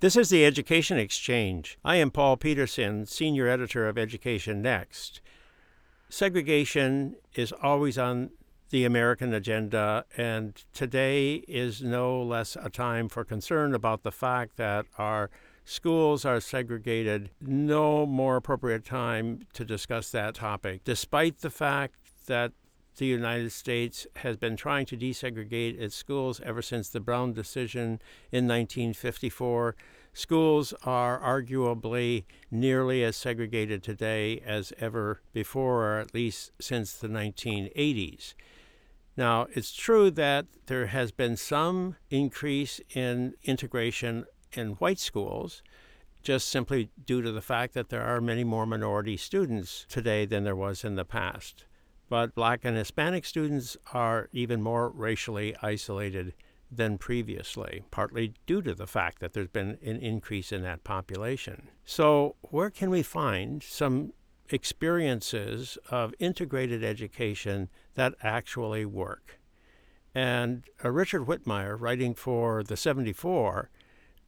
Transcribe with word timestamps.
This 0.00 0.14
is 0.14 0.28
the 0.28 0.44
Education 0.44 0.96
Exchange. 0.96 1.76
I 1.84 1.96
am 1.96 2.12
Paul 2.12 2.36
Peterson, 2.36 3.04
Senior 3.04 3.48
Editor 3.48 3.88
of 3.88 3.98
Education 3.98 4.62
Next. 4.62 5.20
Segregation 6.08 7.16
is 7.34 7.50
always 7.64 7.98
on 7.98 8.30
the 8.70 8.84
American 8.84 9.34
agenda, 9.34 10.04
and 10.16 10.62
today 10.72 11.42
is 11.48 11.82
no 11.82 12.22
less 12.22 12.56
a 12.62 12.70
time 12.70 13.08
for 13.08 13.24
concern 13.24 13.74
about 13.74 14.04
the 14.04 14.12
fact 14.12 14.56
that 14.56 14.86
our 14.98 15.30
schools 15.64 16.24
are 16.24 16.38
segregated. 16.38 17.30
No 17.40 18.06
more 18.06 18.36
appropriate 18.36 18.84
time 18.84 19.48
to 19.54 19.64
discuss 19.64 20.12
that 20.12 20.36
topic, 20.36 20.84
despite 20.84 21.40
the 21.40 21.50
fact 21.50 21.96
that 22.28 22.52
the 22.98 23.06
United 23.06 23.50
States 23.50 24.06
has 24.16 24.36
been 24.36 24.56
trying 24.56 24.86
to 24.86 24.96
desegregate 24.96 25.80
its 25.80 25.96
schools 25.96 26.40
ever 26.44 26.60
since 26.60 26.88
the 26.88 27.00
Brown 27.00 27.32
decision 27.32 28.00
in 28.30 28.46
1954. 28.46 29.74
Schools 30.12 30.74
are 30.84 31.20
arguably 31.20 32.24
nearly 32.50 33.04
as 33.04 33.16
segregated 33.16 33.82
today 33.82 34.40
as 34.44 34.72
ever 34.78 35.20
before, 35.32 35.84
or 35.84 35.98
at 36.00 36.12
least 36.12 36.52
since 36.60 36.92
the 36.92 37.08
1980s. 37.08 38.34
Now, 39.16 39.46
it's 39.52 39.72
true 39.72 40.10
that 40.12 40.46
there 40.66 40.86
has 40.86 41.10
been 41.12 41.36
some 41.36 41.96
increase 42.10 42.80
in 42.94 43.34
integration 43.44 44.26
in 44.52 44.70
white 44.74 44.98
schools, 44.98 45.62
just 46.22 46.48
simply 46.48 46.90
due 47.04 47.22
to 47.22 47.32
the 47.32 47.40
fact 47.40 47.74
that 47.74 47.88
there 47.88 48.02
are 48.02 48.20
many 48.20 48.44
more 48.44 48.66
minority 48.66 49.16
students 49.16 49.86
today 49.88 50.26
than 50.26 50.44
there 50.44 50.56
was 50.56 50.84
in 50.84 50.96
the 50.96 51.04
past. 51.04 51.64
But 52.08 52.34
black 52.34 52.64
and 52.64 52.76
Hispanic 52.76 53.24
students 53.24 53.76
are 53.92 54.28
even 54.32 54.62
more 54.62 54.88
racially 54.88 55.54
isolated 55.62 56.34
than 56.70 56.98
previously, 56.98 57.82
partly 57.90 58.34
due 58.46 58.62
to 58.62 58.74
the 58.74 58.86
fact 58.86 59.20
that 59.20 59.32
there's 59.32 59.48
been 59.48 59.78
an 59.82 59.98
increase 60.00 60.52
in 60.52 60.62
that 60.62 60.84
population. 60.84 61.68
So, 61.84 62.36
where 62.42 62.70
can 62.70 62.90
we 62.90 63.02
find 63.02 63.62
some 63.62 64.12
experiences 64.50 65.78
of 65.90 66.14
integrated 66.18 66.84
education 66.84 67.68
that 67.94 68.14
actually 68.22 68.84
work? 68.84 69.38
And 70.14 70.64
uh, 70.84 70.90
Richard 70.90 71.22
Whitmire, 71.22 71.78
writing 71.78 72.14
for 72.14 72.62
the 72.62 72.76
74, 72.76 73.70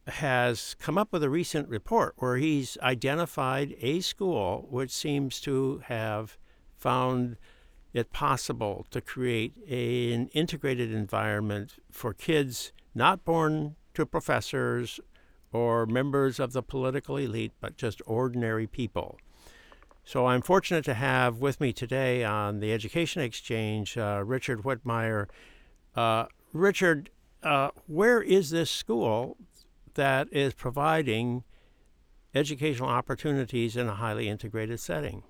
has 0.07 0.75
come 0.79 0.97
up 0.97 1.11
with 1.11 1.23
a 1.23 1.29
recent 1.29 1.69
report 1.69 2.15
where 2.17 2.37
he's 2.37 2.77
identified 2.81 3.75
a 3.81 3.99
school 3.99 4.67
which 4.69 4.91
seems 4.91 5.39
to 5.41 5.83
have 5.85 6.37
found 6.75 7.37
it 7.93 8.11
possible 8.11 8.85
to 8.91 9.01
create 9.01 9.53
a, 9.69 10.13
an 10.13 10.27
integrated 10.29 10.93
environment 10.93 11.75
for 11.91 12.13
kids 12.13 12.71
not 12.95 13.25
born 13.25 13.75
to 13.93 14.05
professors 14.05 14.99
or 15.51 15.85
members 15.85 16.39
of 16.39 16.53
the 16.53 16.63
political 16.63 17.17
elite, 17.17 17.51
but 17.59 17.77
just 17.77 18.01
ordinary 18.05 18.67
people. 18.67 19.17
So 20.03 20.27
I'm 20.27 20.41
fortunate 20.41 20.85
to 20.85 20.93
have 20.93 21.39
with 21.39 21.59
me 21.61 21.73
today 21.73 22.23
on 22.23 22.59
the 22.59 22.73
Education 22.73 23.21
Exchange 23.21 23.97
uh, 23.97 24.23
Richard 24.25 24.63
Whitmire. 24.63 25.27
Uh, 25.95 26.25
Richard, 26.53 27.09
uh, 27.43 27.69
where 27.87 28.21
is 28.21 28.49
this 28.49 28.71
school 28.71 29.37
that 29.93 30.27
is 30.31 30.53
providing 30.53 31.43
educational 32.33 32.89
opportunities 32.89 33.75
in 33.75 33.87
a 33.87 33.95
highly 33.95 34.27
integrated 34.27 34.79
setting? 34.79 35.23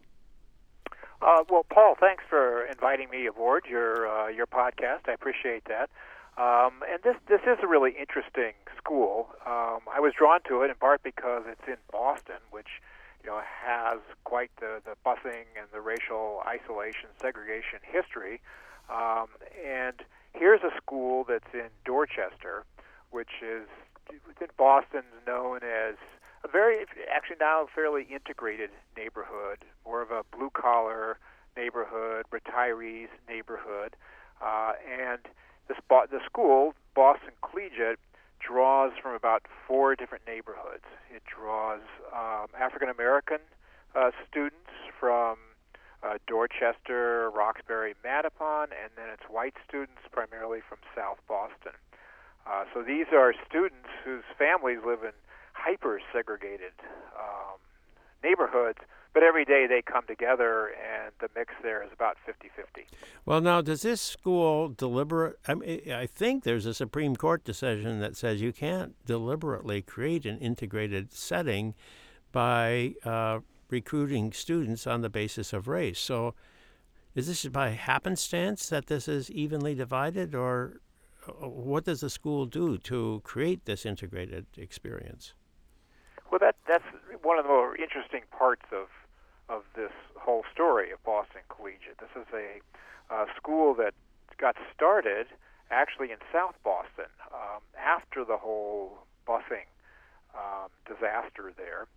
Uh, 1.22 1.44
well, 1.50 1.66
Paul, 1.72 1.96
thanks 2.00 2.24
for 2.28 2.66
inviting 2.66 3.10
me 3.10 3.28
aboard 3.28 3.66
your 3.70 4.08
uh, 4.08 4.28
your 4.28 4.48
podcast. 4.48 5.08
I 5.08 5.14
appreciate 5.14 5.66
that. 5.66 5.90
Um, 6.38 6.82
and 6.90 7.04
this 7.04 7.16
this 7.28 7.42
is 7.46 7.60
a 7.62 7.68
really 7.68 7.92
interesting 7.92 8.54
school. 8.78 9.30
Um, 9.46 9.82
I 9.94 10.00
was 10.00 10.14
drawn 10.18 10.40
to 10.48 10.64
it 10.64 10.70
in 10.70 10.76
part 10.76 11.04
because 11.04 11.44
it's 11.48 11.68
in 11.68 11.78
Boston, 11.92 12.42
which 12.50 12.82
you 13.24 13.30
know 13.30 13.40
has 13.44 14.00
quite 14.24 14.50
the 14.60 14.82
the 14.84 14.96
busing 15.06 15.46
and 15.60 15.68
the 15.72 15.82
racial 15.82 16.42
isolation, 16.48 17.10
segregation 17.22 17.80
history. 17.84 18.42
Um, 18.90 19.28
and 19.64 20.02
here's 20.34 20.62
a 20.64 20.76
school 20.76 21.24
that's 21.28 21.54
in 21.54 21.70
Dorchester, 21.86 22.66
which 23.12 23.44
is 23.44 23.68
within 24.28 24.50
Boston's 24.58 25.06
known 25.28 25.60
as 25.64 25.96
a 26.44 26.48
very, 26.48 26.86
actually 27.14 27.38
now 27.40 27.68
fairly 27.74 28.08
integrated 28.10 28.70
neighborhood, 28.98 29.60
more 29.86 30.02
of 30.02 30.12
a 30.12 30.24
blue 30.36 30.50
collar 30.50 31.18
neighborhood, 31.56 32.26
retirees 32.32 33.10
neighborhood, 33.28 33.96
uh, 34.42 34.74
and 34.90 35.20
the 35.68 35.76
spot, 35.78 36.10
the 36.10 36.20
school, 36.26 36.74
Boston 36.96 37.34
Collegiate, 37.42 38.00
draws 38.40 38.92
from 39.02 39.14
about 39.14 39.44
four 39.68 39.96
different 39.96 40.26
neighborhoods. 40.26 40.86
It 41.14 41.22
draws 41.26 41.82
um, 42.12 42.48
African 42.60 42.90
American 42.90 43.40
uh, 43.96 44.12
students 44.28 44.72
from 45.00 45.38
uh, 46.04 46.18
Dorchester, 46.26 47.30
Roxbury, 47.30 47.94
Mattapan, 48.04 48.74
and 48.74 48.90
then 48.98 49.10
it's 49.14 49.30
white 49.30 49.54
students 49.68 50.02
primarily 50.12 50.60
from 50.68 50.80
South 50.96 51.20
Boston. 51.28 51.78
Uh, 52.48 52.66
so 52.74 52.82
these 52.82 53.06
are 53.14 53.34
students 53.48 53.88
whose 54.04 54.24
families 54.38 54.80
live 54.86 55.04
in 55.04 55.14
hyper 55.62 56.02
segregated 56.14 56.74
um, 57.18 57.60
neighborhoods, 58.24 58.80
but 59.14 59.24
every 59.24 59.46
day 59.46 59.68
they 59.68 59.82
come 59.82 60.04
together 60.08 60.68
and 60.68 61.12
the 61.20 61.28
mix 61.38 61.54
there 61.62 61.84
is 61.84 61.90
about 61.94 62.18
50 62.26 62.50
50. 62.56 62.88
Well, 63.26 63.42
now, 63.42 63.62
does 63.62 63.82
this 63.82 64.02
school 64.02 64.70
deliberate? 64.70 65.38
I, 65.48 65.56
mean, 65.56 65.92
I 65.92 66.08
think 66.08 66.44
there's 66.44 66.66
a 66.66 66.74
Supreme 66.74 67.16
Court 67.16 67.44
decision 67.44 68.00
that 68.00 68.16
says 68.16 68.42
you 68.42 68.54
can't 68.54 68.96
deliberately 69.06 69.82
create 69.82 70.26
an 70.26 70.38
integrated 70.40 71.12
setting 71.12 71.76
by 72.32 72.96
uh, 73.04 73.40
recruiting 73.70 74.32
students 74.32 74.88
on 74.88 75.02
the 75.02 75.10
basis 75.10 75.54
of 75.54 75.68
race. 75.68 76.00
So, 76.00 76.34
is 77.14 77.28
this 77.28 77.46
by 77.48 77.72
happenstance 77.72 78.70
that 78.70 78.88
this 78.88 79.10
is 79.10 79.30
evenly 79.30 79.76
divided, 79.76 80.34
or 80.34 80.80
uh, 81.28 81.50
what 81.50 81.84
does 81.84 82.00
the 82.00 82.10
school 82.10 82.46
do 82.46 82.78
to 82.78 83.20
create 83.26 83.66
this 83.66 83.86
integrated 83.86 84.46
experience? 84.58 85.34
Well, 86.32 86.40
that 86.40 86.56
that's 86.66 86.86
one 87.22 87.38
of 87.38 87.44
the 87.44 87.50
more 87.50 87.76
interesting 87.76 88.22
parts 88.32 88.66
of 88.72 88.88
of 89.50 89.64
this 89.76 89.92
whole 90.16 90.44
story 90.52 90.92
of 90.92 91.04
Boston 91.04 91.42
Collegiate. 91.50 92.00
This 92.00 92.16
is 92.16 92.28
a 92.34 92.62
uh, 93.14 93.26
school 93.36 93.74
that 93.76 93.94
got 94.38 94.56
started 94.74 95.28
actually 95.70 96.12
in 96.12 96.18
South 96.32 96.56
Boston 96.64 97.12
um, 97.34 97.60
after 97.78 98.24
the 98.24 98.38
whole 98.38 99.00
busing 99.28 99.68
um, 100.34 100.70
disaster 100.88 101.52
there. 101.58 101.88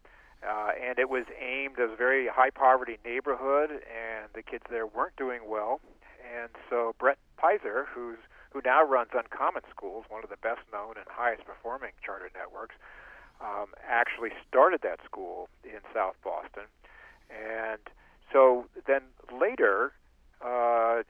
Uh, 0.42 0.72
and 0.82 0.98
it 0.98 1.08
was 1.08 1.24
aimed 1.40 1.78
as 1.78 1.90
a 1.92 1.96
very 1.96 2.26
high 2.26 2.50
poverty 2.50 2.98
neighborhood, 3.04 3.70
and 3.70 4.28
the 4.34 4.42
kids 4.42 4.64
there 4.68 4.86
weren't 4.86 5.16
doing 5.16 5.40
well. 5.48 5.80
And 6.20 6.50
so 6.68 6.94
Brett 6.98 7.18
Peiser, 7.38 7.86
who's 7.94 8.18
who 8.50 8.60
now 8.64 8.84
runs 8.84 9.10
Uncommon 9.14 9.62
Schools, 9.70 10.04
one 10.08 10.22
of 10.22 10.30
the 10.30 10.36
best 10.36 10.60
known 10.72 10.94
and 10.96 11.06
highest 11.08 11.44
performing 11.44 11.90
charter 12.04 12.30
networks, 12.34 12.74
um, 13.40 13.66
actually 13.88 14.30
started 14.48 14.80
that 14.82 15.00
school 15.04 15.48
in 15.64 15.80
South 15.92 16.16
Boston. 16.22 16.64
And 17.30 17.80
so 18.32 18.66
then 18.86 19.02
later, 19.32 19.92
uh, 20.44 21.02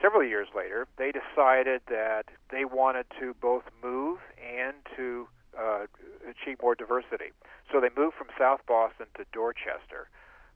several 0.00 0.24
years 0.24 0.48
later, 0.54 0.86
they 0.96 1.12
decided 1.12 1.82
that 1.88 2.26
they 2.50 2.64
wanted 2.64 3.06
to 3.20 3.34
both 3.40 3.64
move 3.82 4.18
and 4.38 4.74
to 4.96 5.28
uh, 5.58 5.86
achieve 6.28 6.58
more 6.62 6.74
diversity. 6.74 7.32
So 7.72 7.80
they 7.80 7.88
moved 7.96 8.16
from 8.16 8.28
South 8.38 8.60
Boston 8.66 9.06
to 9.16 9.24
Dorchester. 9.32 10.08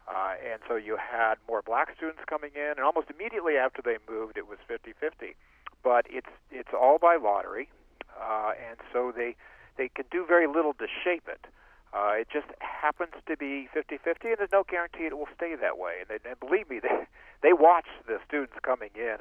Uh, 0.09 0.35
and 0.53 0.61
so 0.69 0.77
you 0.77 0.97
had 0.97 1.35
more 1.49 1.63
black 1.63 1.95
students 1.97 2.21
coming 2.27 2.51
in, 2.55 2.75
and 2.77 2.81
almost 2.81 3.09
immediately 3.11 3.57
after 3.57 3.81
they 3.83 3.97
moved, 4.09 4.37
it 4.37 4.49
was 4.49 4.59
50-50. 4.69 5.35
But 5.83 6.07
it's 6.11 6.29
it's 6.51 6.71
all 6.79 6.99
by 6.99 7.17
lottery, 7.17 7.71
uh, 8.21 8.53
and 8.69 8.79
so 8.93 9.13
they 9.17 9.35
they 9.77 9.89
can 9.89 10.05
do 10.11 10.25
very 10.27 10.47
little 10.47 10.75
to 10.75 10.87
shape 11.05 11.29
it. 11.29 11.47
Uh, 11.93 12.13
it 12.21 12.29
just 12.33 12.47
happens 12.61 13.15
to 13.27 13.37
be 13.37 13.69
50-50, 13.75 13.99
and 14.07 14.37
there's 14.39 14.53
no 14.53 14.63
guarantee 14.69 15.07
it 15.07 15.19
will 15.19 15.29
stay 15.35 15.57
that 15.57 15.77
way. 15.77 15.95
And, 16.01 16.09
they, 16.09 16.31
and 16.31 16.39
believe 16.39 16.71
me, 16.71 16.79
they 16.83 17.07
they 17.43 17.53
watch 17.53 17.87
the 18.07 18.19
students 18.27 18.55
coming 18.63 18.91
in 18.95 19.17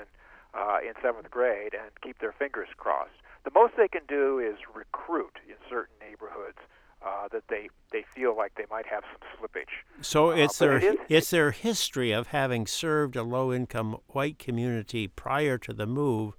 uh, 0.54 0.78
in 0.86 0.94
seventh 1.02 1.32
grade 1.32 1.74
and 1.74 1.90
keep 2.02 2.20
their 2.20 2.32
fingers 2.34 2.68
crossed. 2.78 3.12
The 3.44 3.52
most 3.52 3.74
they 3.78 3.88
can 3.88 4.02
do 4.08 4.40
is 4.40 4.58
recruit 4.76 5.38
in 5.48 5.56
certain 5.70 5.96
neighborhoods 6.02 6.58
uh, 7.02 7.30
that 7.32 7.44
they, 7.48 7.70
they 7.92 8.04
feel 8.14 8.36
like 8.36 8.54
they 8.56 8.66
might 8.70 8.86
have 8.86 9.04
some 9.12 9.30
slippage. 9.40 10.04
So 10.04 10.32
uh, 10.32 10.36
it's 10.36 10.58
their 10.58 10.78
it 10.78 10.84
is, 10.84 10.96
it's 11.08 11.30
their 11.30 11.52
history 11.52 12.12
of 12.12 12.28
having 12.28 12.68
served 12.68 13.16
a 13.16 13.24
low 13.24 13.54
income 13.54 13.98
white 14.08 14.38
community 14.38 15.08
prior 15.08 15.58
to 15.60 15.74
the 15.74 15.86
move 15.86 16.36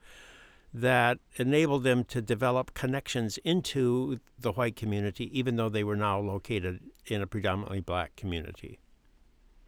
that 0.72 1.18
enabled 1.36 1.84
them 1.84 2.04
to 2.04 2.22
develop 2.22 2.74
connections 2.74 3.38
into 3.38 4.20
the 4.38 4.52
white 4.52 4.76
community, 4.76 5.30
even 5.38 5.56
though 5.56 5.68
they 5.68 5.84
were 5.84 5.96
now 5.96 6.18
located 6.18 6.80
in 7.06 7.20
a 7.22 7.26
predominantly 7.26 7.80
black 7.80 8.14
community. 8.16 8.78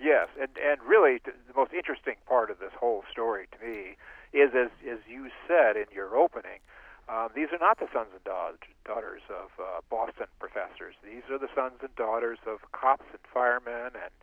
Yes, 0.00 0.28
and 0.40 0.50
and 0.58 0.80
really 0.82 1.20
the 1.24 1.32
most 1.56 1.72
interesting 1.72 2.16
part 2.26 2.50
of 2.50 2.58
this 2.58 2.72
whole 2.78 3.04
story 3.10 3.46
to 3.52 3.66
me 3.66 3.96
is, 4.32 4.50
as 4.54 4.70
as 4.90 4.98
you 5.08 5.30
said 5.46 5.76
in 5.76 5.86
your 5.92 6.16
opening, 6.16 6.60
Um, 7.08 7.28
these 7.34 7.48
are 7.52 7.58
not 7.58 7.78
the 7.78 7.88
sons 7.92 8.08
and 8.14 8.24
daughters 8.84 9.22
of 9.28 9.50
uh, 9.58 9.80
Boston 9.90 10.28
professors. 10.38 10.94
These 11.02 11.26
are 11.30 11.38
the 11.38 11.50
sons 11.54 11.78
and 11.82 11.94
daughters 11.96 12.38
of 12.46 12.58
cops 12.70 13.04
and 13.10 13.20
firemen 13.34 13.90
and 14.04 14.14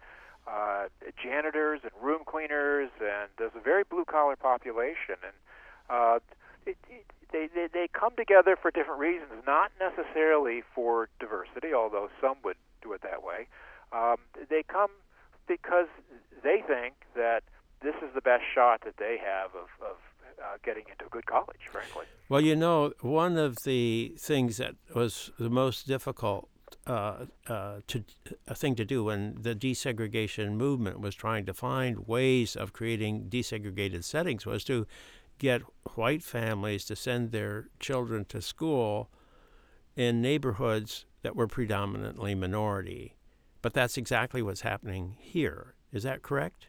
uh, 0.47 0.87
janitors 1.21 1.81
and 1.83 1.91
room 2.01 2.23
cleaners, 2.25 2.89
and 2.99 3.29
there's 3.37 3.55
a 3.55 3.59
very 3.59 3.83
blue 3.83 4.05
collar 4.05 4.37
population. 4.37 5.19
And 5.21 5.37
uh, 5.89 6.19
they, 7.31 7.47
they 7.53 7.67
they 7.71 7.87
come 7.91 8.15
together 8.15 8.57
for 8.59 8.71
different 8.71 8.99
reasons, 8.99 9.43
not 9.45 9.71
necessarily 9.79 10.63
for 10.73 11.09
diversity, 11.19 11.73
although 11.73 12.09
some 12.21 12.37
would 12.43 12.57
do 12.81 12.93
it 12.93 13.01
that 13.01 13.23
way. 13.23 13.47
Um, 13.91 14.17
they 14.49 14.63
come 14.63 14.91
because 15.47 15.87
they 16.43 16.63
think 16.67 16.93
that 17.15 17.43
this 17.81 17.95
is 17.95 18.13
the 18.13 18.21
best 18.21 18.43
shot 18.53 18.81
that 18.85 18.97
they 18.97 19.17
have 19.23 19.51
of, 19.55 19.67
of 19.81 19.97
uh, 20.41 20.57
getting 20.63 20.83
into 20.89 21.05
a 21.05 21.09
good 21.09 21.25
college, 21.25 21.61
frankly. 21.71 22.05
Well, 22.29 22.41
you 22.41 22.55
know, 22.55 22.93
one 23.01 23.37
of 23.37 23.57
the 23.65 24.13
things 24.17 24.57
that 24.57 24.75
was 24.93 25.31
the 25.39 25.49
most 25.49 25.87
difficult 25.87 26.49
uh, 26.85 27.25
uh, 27.47 27.81
to 27.87 28.03
a 28.47 28.55
thing 28.55 28.75
to 28.75 28.85
do 28.85 29.03
when 29.03 29.37
the 29.41 29.55
desegregation 29.55 30.51
movement 30.51 30.99
was 30.99 31.15
trying 31.15 31.45
to 31.45 31.53
find 31.53 32.07
ways 32.07 32.55
of 32.55 32.73
creating 32.73 33.25
desegregated 33.29 34.03
settings 34.03 34.45
was 34.45 34.63
to 34.63 34.85
get 35.39 35.61
white 35.95 36.21
families 36.21 36.85
to 36.85 36.95
send 36.95 37.31
their 37.31 37.69
children 37.79 38.25
to 38.25 38.41
school 38.41 39.09
in 39.95 40.21
neighborhoods 40.21 41.05
that 41.23 41.35
were 41.35 41.47
predominantly 41.47 42.35
minority. 42.35 43.15
But 43.61 43.73
that's 43.73 43.97
exactly 43.97 44.41
what's 44.41 44.61
happening 44.61 45.15
here. 45.19 45.73
Is 45.91 46.03
that 46.03 46.21
correct? 46.21 46.67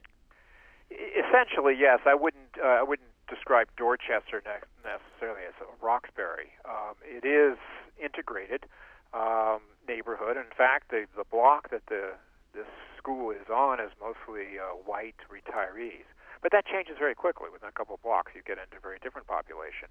Essentially, 0.90 1.74
yes. 1.78 2.00
I 2.06 2.14
wouldn't. 2.14 2.58
Uh, 2.62 2.66
I 2.66 2.82
wouldn't 2.82 3.10
describe 3.28 3.68
Dorchester 3.76 4.42
necessarily 4.82 5.42
as 5.46 5.54
a 5.60 5.84
Roxbury. 5.84 6.50
Um, 6.64 6.94
it 7.04 7.24
is 7.24 7.58
integrated 8.02 8.64
um, 9.14 9.60
neighborhood. 9.86 10.36
In 10.36 10.50
fact, 10.56 10.90
the 10.90 11.06
the 11.16 11.24
block 11.30 11.70
that 11.70 11.86
the 11.88 12.14
this 12.52 12.66
school 12.98 13.30
is 13.30 13.48
on 13.52 13.78
is 13.78 13.92
mostly 14.00 14.58
uh, 14.58 14.74
white 14.84 15.16
retirees. 15.30 16.08
But 16.42 16.52
that 16.52 16.66
changes 16.66 16.96
very 16.98 17.14
quickly. 17.14 17.48
Within 17.52 17.68
a 17.68 17.72
couple 17.72 17.94
of 17.94 18.02
blocks, 18.02 18.32
you 18.34 18.42
get 18.46 18.58
into 18.58 18.78
a 18.78 18.80
very 18.80 18.98
different 19.02 19.26
population. 19.26 19.88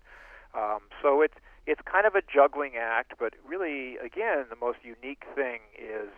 Um, 0.54 0.90
so 1.02 1.22
it's 1.22 1.36
it's 1.68 1.82
kind 1.86 2.08
of 2.08 2.16
a 2.16 2.22
juggling 2.22 2.74
act. 2.80 3.14
But 3.20 3.34
really, 3.46 3.98
again, 3.98 4.46
the 4.50 4.56
most 4.60 4.80
unique 4.84 5.24
thing 5.36 5.60
is 5.78 6.10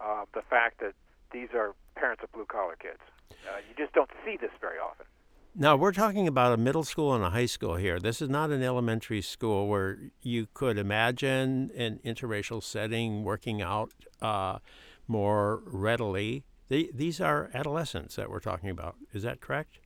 uh, 0.00 0.24
the 0.34 0.42
fact 0.42 0.80
that 0.80 0.94
these 1.32 1.48
are 1.54 1.74
parents 1.96 2.22
of 2.22 2.32
blue 2.32 2.46
collar 2.46 2.76
kids. 2.80 3.00
Uh, 3.48 3.58
you 3.68 3.74
just 3.76 3.94
don't 3.94 4.10
see 4.24 4.36
this 4.36 4.50
very 4.60 4.78
often. 4.78 5.06
Now, 5.54 5.76
we're 5.76 5.92
talking 5.92 6.28
about 6.28 6.52
a 6.52 6.56
middle 6.56 6.84
school 6.84 7.14
and 7.14 7.24
a 7.24 7.30
high 7.30 7.46
school 7.46 7.76
here. 7.76 7.98
This 7.98 8.22
is 8.22 8.28
not 8.28 8.50
an 8.50 8.62
elementary 8.62 9.22
school 9.22 9.66
where 9.66 9.98
you 10.22 10.46
could 10.54 10.78
imagine 10.78 11.72
an 11.76 11.98
interracial 12.04 12.62
setting 12.62 13.24
working 13.24 13.60
out 13.60 13.90
uh, 14.22 14.58
more 15.08 15.62
readily. 15.66 16.44
They, 16.68 16.90
these 16.92 17.20
are 17.20 17.50
adolescents 17.54 18.16
that 18.16 18.30
we're 18.30 18.40
talking 18.40 18.70
about. 18.70 18.96
Is 19.12 19.22
that 19.22 19.40
correct? 19.40 19.78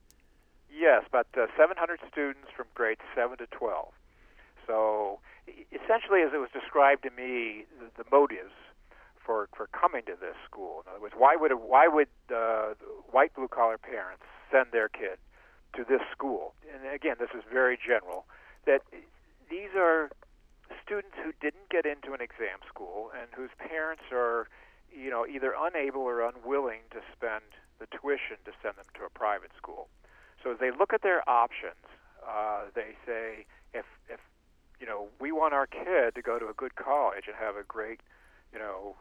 Yes, 0.71 1.05
about 1.07 1.29
uh, 1.37 1.47
700 1.57 2.01
students 2.11 2.49
from 2.57 2.67
grades 2.75 3.03
7 3.15 3.39
to 3.39 3.47
12. 3.47 3.93
So, 4.67 5.21
essentially, 5.47 6.23
as 6.23 6.33
it 6.35 6.39
was 6.39 6.51
described 6.53 7.03
to 7.05 7.11
me, 7.11 7.67
the, 7.79 8.03
the 8.03 8.09
motives 8.11 8.53
for, 9.25 9.49
for 9.57 9.69
coming 9.69 10.03
to 10.07 10.15
this 10.19 10.35
school. 10.45 10.83
In 10.85 10.93
other 10.93 11.01
words, 11.01 11.15
why 11.17 11.37
would 11.37 11.53
why 11.53 11.87
would 11.87 12.09
uh, 12.35 12.75
white 13.11 13.35
blue 13.35 13.49
collar 13.49 13.79
parents 13.79 14.25
send 14.51 14.73
their 14.73 14.89
kid 14.89 15.19
to 15.75 15.85
this 15.85 16.03
school. 16.13 16.55
And 16.73 16.93
again, 16.93 17.17
this 17.19 17.31
is 17.35 17.43
very 17.51 17.79
general. 17.79 18.27
That 18.67 18.83
these 19.51 19.75
are 19.77 20.11
students 20.85 21.17
who 21.25 21.33
didn't 21.41 21.71
get 21.71 21.87
into 21.87 22.13
an 22.13 22.21
exam 22.21 22.61
school 22.69 23.11
and 23.19 23.29
whose 23.35 23.51
parents 23.59 24.05
are, 24.13 24.49
you 24.95 25.11
know, 25.11 25.27
either 25.27 25.55
unable 25.59 26.03
or 26.03 26.21
unwilling 26.23 26.81
to 26.91 27.01
spend 27.13 27.45
the 27.79 27.87
tuition 27.87 28.37
to 28.45 28.53
send 28.63 28.77
them 28.77 28.87
to 28.95 29.05
a 29.05 29.11
private 29.11 29.51
school. 29.57 29.89
So 30.43 30.53
as 30.53 30.59
they 30.59 30.71
look 30.71 30.93
at 30.93 31.03
their 31.03 31.29
options, 31.29 31.87
uh, 32.27 32.71
they 32.75 32.95
say, 33.07 33.47
if 33.75 33.87
if 34.09 34.21
you 34.81 34.87
know 34.87 35.09
we 35.21 35.33
want 35.33 35.55
our 35.55 35.67
kid 35.67 36.15
to 36.15 36.23
go 36.23 36.39
to 36.39 36.49
a 36.49 36.55
good 36.55 36.75
college 36.77 37.25
and 37.27 37.37
have 37.37 37.57
a 37.57 37.63
great, 37.63 38.01
you 38.53 38.59
know, 38.59 38.97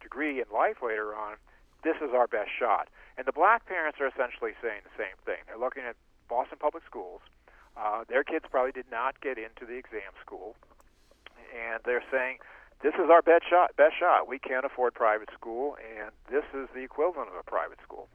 degree 0.00 0.40
in 0.40 0.46
life 0.52 0.78
later 0.82 1.14
on, 1.14 1.36
this 1.82 1.96
is 1.96 2.10
our 2.14 2.26
best 2.26 2.50
shot. 2.56 2.88
And 3.16 3.26
the 3.26 3.32
black 3.32 3.66
parents 3.66 3.98
are 4.00 4.06
essentially 4.06 4.52
saying 4.62 4.82
the 4.84 4.96
same 4.96 5.16
thing. 5.24 5.42
They're 5.46 5.58
looking 5.58 5.82
at 5.82 5.96
Boston 6.28 6.58
Public 6.58 6.84
Schools. 6.86 7.20
Uh, 7.76 8.04
their 8.08 8.24
kids 8.24 8.44
probably 8.50 8.72
did 8.72 8.90
not 8.90 9.20
get 9.20 9.38
into 9.38 9.64
the 9.66 9.74
exam 9.74 10.12
school, 10.20 10.56
and 11.54 11.80
they're 11.84 12.04
saying 12.10 12.38
this 12.82 12.94
is 12.94 13.10
our 13.10 13.22
best 13.22 13.44
shot. 13.48 13.76
Best 13.76 13.94
shot. 13.98 14.28
We 14.28 14.38
can't 14.38 14.64
afford 14.64 14.94
private 14.94 15.28
school, 15.34 15.76
and 15.98 16.10
this 16.30 16.44
is 16.54 16.68
the 16.74 16.80
equivalent 16.80 17.28
of 17.28 17.36
a 17.36 17.42
private 17.42 17.78
school. 17.82 18.08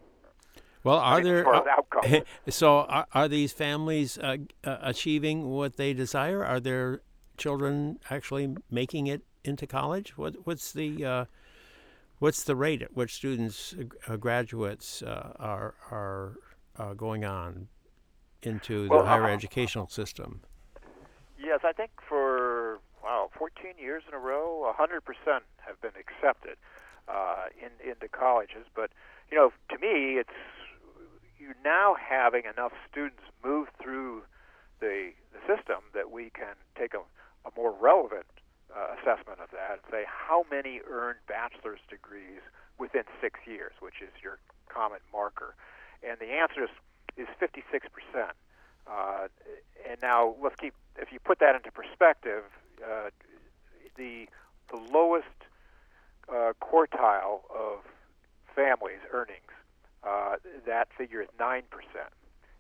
Well, 0.84 0.98
are 0.98 1.22
there 1.22 1.48
uh, 1.48 2.22
so 2.50 2.82
are, 2.82 3.08
are, 3.12 3.28
these 3.28 3.52
families 3.52 4.20
uh, 4.20 4.38
uh, 4.64 4.78
achieving 4.82 5.50
what 5.50 5.78
they 5.78 5.94
desire? 5.94 6.46
Are 6.46 6.60
their 6.60 7.02
children 7.38 7.98
actually 8.12 8.56
making 8.70 9.08
it 9.08 9.24
into 9.44 9.66
college? 9.66 10.16
What, 10.16 10.36
what's 10.46 10.72
the 10.72 11.04
uh, 11.04 11.26
what's 12.20 12.44
the 12.44 12.56
rate 12.56 12.84
at 12.84 12.96
which 12.96 13.16
students 13.16 13.74
uh, 14.08 14.18
graduates 14.18 15.02
are 15.02 15.74
are 16.78 16.94
going 16.96 17.26
on 17.26 17.68
into 18.44 18.84
the 18.84 18.96
well, 18.96 19.06
higher 19.06 19.26
uh, 19.26 19.34
educational 19.34 19.88
system? 19.88 20.42
Yes, 21.38 21.62
I 21.64 21.74
think 21.74 21.92
for 22.08 22.55
14 23.38 23.74
years 23.78 24.04
in 24.08 24.14
a 24.14 24.20
row, 24.20 24.72
100% 24.78 25.02
have 25.66 25.82
been 25.82 25.96
accepted 26.00 26.58
uh, 27.08 27.46
in, 27.60 27.72
into 27.90 28.08
colleges. 28.08 28.66
But 28.76 28.92
you 29.32 29.38
know, 29.38 29.52
to 29.70 29.78
me, 29.78 30.18
it's 30.18 30.30
you 31.40 31.54
now 31.64 31.96
having 31.96 32.44
enough 32.46 32.72
students 32.90 33.22
move 33.44 33.68
through 33.82 34.24
the 34.80 35.12
the 35.34 35.40
system 35.46 35.84
that 35.94 36.12
we 36.12 36.32
can 36.32 36.56
take 36.78 36.94
a, 36.94 37.00
a 37.48 37.52
more 37.56 37.74
relevant 37.74 38.26
uh, 38.76 38.96
assessment 38.98 39.40
of 39.40 39.52
that 39.52 39.80
and 39.80 39.82
say 39.92 40.04
how 40.08 40.46
many 40.50 40.82
earned 40.90 41.20
bachelor's 41.28 41.80
degrees 41.90 42.42
within 42.80 43.04
six 43.22 43.40
years, 43.46 43.74
which 43.80 44.02
is 44.02 44.12
your 44.24 44.40
common 44.68 45.00
marker. 45.12 45.56
And 46.04 46.18
the 46.20 46.34
answer 46.34 46.64
is 46.64 46.70
is 47.18 47.28
56 47.40 47.88
percent. 47.90 48.36
Uh, 48.88 49.28
and 49.90 49.98
now 50.02 50.36
let's 50.42 50.56
keep 50.56 50.74
if 50.98 51.12
you 51.12 51.20
put 51.20 51.40
that 51.40 51.56
into 51.56 51.72
perspective, 51.72 52.44
uh, 52.84 53.10
the 53.98 54.28
the 54.72 54.78
lowest 54.92 55.28
uh, 56.30 56.54
quartile 56.62 57.42
of 57.54 57.80
families' 58.56 59.04
earnings, 59.12 59.52
uh, 60.04 60.36
that 60.66 60.88
figure 60.98 61.22
is 61.22 61.30
nine 61.40 61.64
percent, 61.70 62.12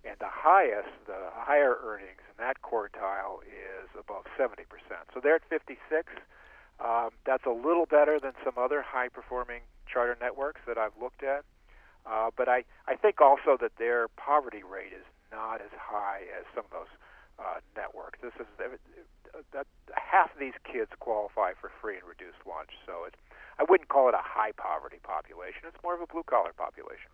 and 0.03 0.15
the 0.19 0.29
highest, 0.29 0.89
the 1.07 1.29
higher 1.33 1.77
earnings 1.83 2.21
in 2.29 2.35
that 2.37 2.61
quartile 2.61 3.41
is 3.43 3.89
above 3.97 4.25
seventy 4.37 4.65
percent. 4.69 5.07
So 5.13 5.19
they're 5.21 5.35
at 5.35 5.49
56. 5.49 6.13
Um, 6.77 7.11
that's 7.25 7.45
a 7.45 7.51
little 7.51 7.85
better 7.85 8.19
than 8.19 8.33
some 8.43 8.55
other 8.57 8.81
high-performing 8.81 9.61
charter 9.87 10.17
networks 10.19 10.59
that 10.67 10.77
I've 10.77 10.91
looked 10.99 11.23
at. 11.23 11.45
Uh, 12.05 12.29
but 12.35 12.49
I, 12.49 12.65
I 12.87 12.95
think 12.95 13.21
also 13.21 13.57
that 13.61 13.71
their 13.77 14.09
poverty 14.09 14.61
rate 14.61 14.91
is 14.91 15.05
not 15.31 15.61
as 15.61 15.71
high 15.73 16.21
as 16.37 16.45
some 16.53 16.65
of 16.65 16.71
those 16.71 16.93
uh, 17.39 17.59
networks. 17.75 18.19
This 18.21 18.33
is 18.39 18.47
that 19.53 19.67
half 19.93 20.33
of 20.33 20.39
these 20.39 20.57
kids 20.63 20.91
qualify 20.99 21.53
for 21.59 21.71
free 21.81 21.95
and 21.95 22.07
reduced 22.07 22.39
lunch, 22.45 22.71
so 22.85 23.05
it's 23.07 23.17
I 23.59 23.63
wouldn't 23.69 23.89
call 23.89 24.09
it 24.09 24.13
a 24.13 24.21
high 24.21 24.51
poverty 24.51 24.99
population. 25.01 25.61
It's 25.67 25.81
more 25.83 25.95
of 25.95 26.01
a 26.01 26.07
blue 26.07 26.23
collar 26.23 26.51
population. 26.57 27.09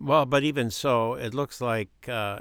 Well, 0.00 0.26
but 0.26 0.42
even 0.42 0.70
so, 0.70 1.14
it 1.14 1.34
looks 1.34 1.60
like 1.60 1.90
uh, 2.08 2.40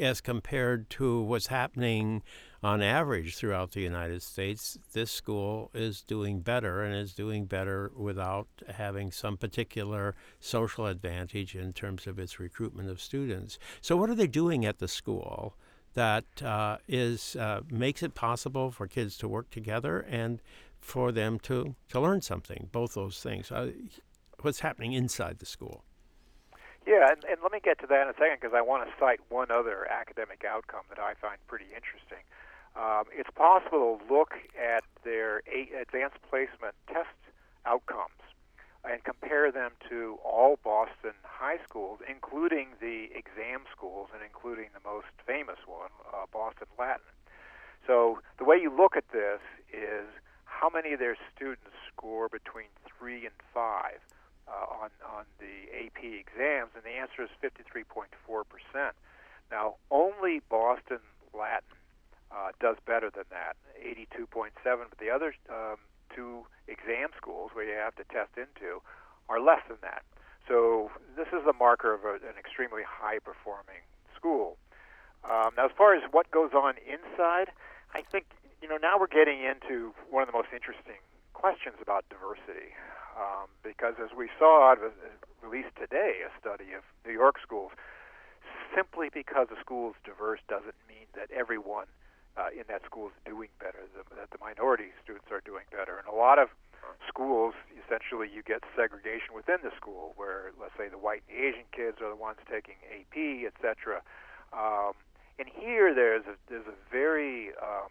as 0.00 0.20
compared 0.20 0.90
to 0.90 1.20
what's 1.20 1.48
happening 1.48 2.22
on 2.62 2.80
average 2.80 3.36
throughout 3.36 3.72
the 3.72 3.82
United 3.82 4.22
States, 4.22 4.78
this 4.92 5.10
school 5.10 5.70
is 5.74 6.00
doing 6.00 6.40
better 6.40 6.82
and 6.82 6.94
is 6.96 7.12
doing 7.12 7.44
better 7.44 7.92
without 7.94 8.48
having 8.76 9.12
some 9.12 9.36
particular 9.36 10.14
social 10.40 10.86
advantage 10.86 11.54
in 11.54 11.74
terms 11.74 12.06
of 12.06 12.18
its 12.18 12.40
recruitment 12.40 12.88
of 12.88 13.00
students. 13.00 13.58
So, 13.82 13.96
what 13.96 14.08
are 14.08 14.14
they 14.14 14.26
doing 14.26 14.64
at 14.64 14.78
the 14.78 14.88
school 14.88 15.56
that 15.94 16.24
uh, 16.42 16.78
is 16.88 17.36
uh, 17.36 17.60
makes 17.70 18.02
it 18.02 18.14
possible 18.14 18.70
for 18.70 18.86
kids 18.86 19.16
to 19.18 19.28
work 19.28 19.50
together 19.50 20.00
and 20.08 20.40
for 20.80 21.12
them 21.12 21.38
to, 21.40 21.74
to 21.88 22.00
learn 22.00 22.20
something? 22.20 22.68
Both 22.72 22.94
those 22.94 23.20
things. 23.22 23.50
Uh, 23.50 23.72
what's 24.42 24.60
happening 24.60 24.92
inside 24.92 25.38
the 25.38 25.46
school? 25.46 25.84
Yeah, 26.86 27.10
and, 27.10 27.24
and 27.24 27.38
let 27.42 27.52
me 27.52 27.60
get 27.64 27.78
to 27.80 27.86
that 27.86 28.02
in 28.02 28.08
a 28.08 28.12
second 28.12 28.38
because 28.40 28.54
I 28.54 28.60
want 28.60 28.86
to 28.86 28.92
cite 29.00 29.20
one 29.30 29.50
other 29.50 29.90
academic 29.90 30.44
outcome 30.44 30.82
that 30.90 30.98
I 30.98 31.14
find 31.14 31.38
pretty 31.48 31.66
interesting 31.74 32.18
um, 32.76 33.04
it's 33.12 33.30
possible 33.34 34.00
to 34.00 34.12
look 34.14 34.34
at 34.58 34.84
their 35.04 35.42
advanced 35.80 36.18
placement 36.28 36.74
test 36.88 37.14
outcomes 37.66 38.18
and 38.84 39.02
compare 39.04 39.50
them 39.50 39.72
to 39.88 40.18
all 40.24 40.58
Boston 40.62 41.12
high 41.22 41.58
schools, 41.66 42.00
including 42.08 42.68
the 42.80 43.08
exam 43.14 43.64
schools 43.72 44.08
and 44.12 44.22
including 44.22 44.68
the 44.74 44.88
most 44.88 45.08
famous 45.26 45.58
one, 45.66 45.90
uh, 46.12 46.26
Boston 46.32 46.68
Latin. 46.78 47.08
So 47.86 48.20
the 48.38 48.44
way 48.44 48.56
you 48.56 48.70
look 48.70 48.96
at 48.96 49.08
this 49.12 49.40
is 49.72 50.06
how 50.44 50.68
many 50.68 50.92
of 50.92 50.98
their 51.00 51.16
students 51.34 51.76
score 51.92 52.28
between 52.28 52.68
three 52.86 53.26
and 53.26 53.34
five 53.52 54.00
uh, 54.48 54.84
on 54.84 54.90
on 55.04 55.24
the 55.40 55.68
AP 55.72 56.04
exams, 56.04 56.70
and 56.74 56.84
the 56.84 56.96
answer 56.96 57.22
is 57.22 57.30
53.4 57.42 58.08
percent. 58.48 58.94
Now, 59.50 59.76
only 59.90 60.40
Boston 60.48 61.00
Latin 61.32 61.76
uh, 62.30 62.52
does 62.60 62.76
better 62.86 63.10
than 63.10 63.24
that, 63.30 63.56
82.7. 63.80 64.50
But 64.64 64.98
the 64.98 65.10
other 65.10 65.34
um, 65.50 65.76
two 66.14 66.46
exam 66.68 67.10
schools 67.16 67.50
where 67.54 67.64
you 67.64 67.74
have 67.74 67.94
to 67.96 68.04
test 68.04 68.30
into 68.36 68.80
are 69.28 69.40
less 69.40 69.62
than 69.68 69.78
that. 69.82 70.02
So 70.48 70.90
this 71.16 71.28
is 71.28 71.46
a 71.48 71.52
marker 71.52 71.94
of 71.94 72.04
a, 72.04 72.14
an 72.26 72.36
extremely 72.38 72.82
high 72.84 73.18
performing 73.18 73.80
school. 74.16 74.56
Um, 75.24 75.56
now, 75.56 75.66
as 75.66 75.72
far 75.76 75.94
as 75.94 76.02
what 76.10 76.30
goes 76.30 76.52
on 76.52 76.74
inside, 76.84 77.48
I 77.94 78.02
think 78.02 78.26
you 78.60 78.68
know 78.68 78.76
now 78.76 78.98
we're 78.98 79.06
getting 79.08 79.40
into 79.42 79.94
one 80.10 80.22
of 80.22 80.28
the 80.28 80.36
most 80.36 80.52
interesting 80.52 81.00
questions 81.32 81.76
about 81.80 82.04
diversity, 82.10 82.76
um, 83.16 83.48
because 83.62 83.94
as 84.02 84.12
we 84.16 84.28
saw 84.38 84.74
released 85.42 85.76
today, 85.80 86.20
a 86.24 86.32
study 86.40 86.72
of 86.76 86.84
New 87.06 87.12
York 87.12 87.36
schools, 87.40 87.72
simply 88.74 89.08
because 89.12 89.48
a 89.48 89.60
school 89.60 89.90
is 89.90 89.96
diverse 90.04 90.40
doesn't 90.48 90.76
mean 90.88 91.08
that 91.14 91.30
everyone 91.30 91.86
uh, 92.36 92.50
in 92.50 92.64
that 92.68 92.84
school 92.84 93.08
is 93.08 93.16
doing 93.24 93.48
better, 93.60 93.86
the, 93.94 94.02
that 94.16 94.30
the 94.30 94.38
minority 94.40 94.90
students 95.02 95.30
are 95.30 95.42
doing 95.44 95.64
better. 95.70 95.98
And 95.98 96.08
a 96.08 96.16
lot 96.16 96.38
of 96.38 96.48
schools, 97.08 97.54
essentially, 97.86 98.28
you 98.28 98.42
get 98.42 98.62
segregation 98.76 99.34
within 99.34 99.58
the 99.62 99.70
school, 99.76 100.12
where 100.16 100.52
let's 100.60 100.74
say 100.76 100.88
the 100.88 100.98
white 100.98 101.22
and 101.28 101.38
Asian 101.38 101.66
kids 101.72 101.98
are 102.02 102.10
the 102.10 102.18
ones 102.18 102.38
taking 102.50 102.76
AP, 102.90 103.46
etc. 103.46 104.02
Um, 104.52 104.92
and 105.38 105.48
here, 105.48 105.94
there's 105.94 106.26
a, 106.26 106.34
there's 106.48 106.66
a 106.66 106.78
very 106.90 107.50
um, 107.62 107.90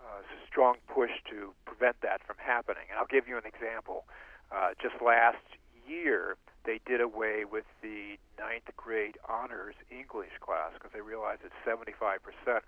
uh, 0.00 0.22
strong 0.48 0.76
push 0.88 1.12
to 1.30 1.52
prevent 1.64 2.00
that 2.02 2.20
from 2.26 2.36
happening. 2.38 2.84
And 2.90 2.98
I'll 2.98 3.10
give 3.10 3.28
you 3.28 3.36
an 3.36 3.46
example. 3.46 4.04
Uh, 4.52 4.72
just 4.80 4.94
last 5.02 5.42
year, 5.86 6.36
they 6.64 6.80
did 6.86 7.00
away 7.00 7.44
with 7.44 7.64
the 7.82 8.18
ninth 8.38 8.68
grade 8.76 9.16
honors 9.28 9.74
English 9.90 10.32
class 10.40 10.72
because 10.74 10.90
they 10.92 11.00
realized 11.00 11.42
that 11.42 11.52
75 11.64 12.20
percent 12.22 12.64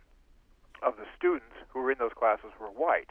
of 0.83 0.97
the 0.97 1.07
students 1.17 1.55
who 1.69 1.81
were 1.81 1.93
in 1.93 1.99
those 1.99 2.15
classes 2.17 2.51
were 2.61 2.69
white. 2.69 3.11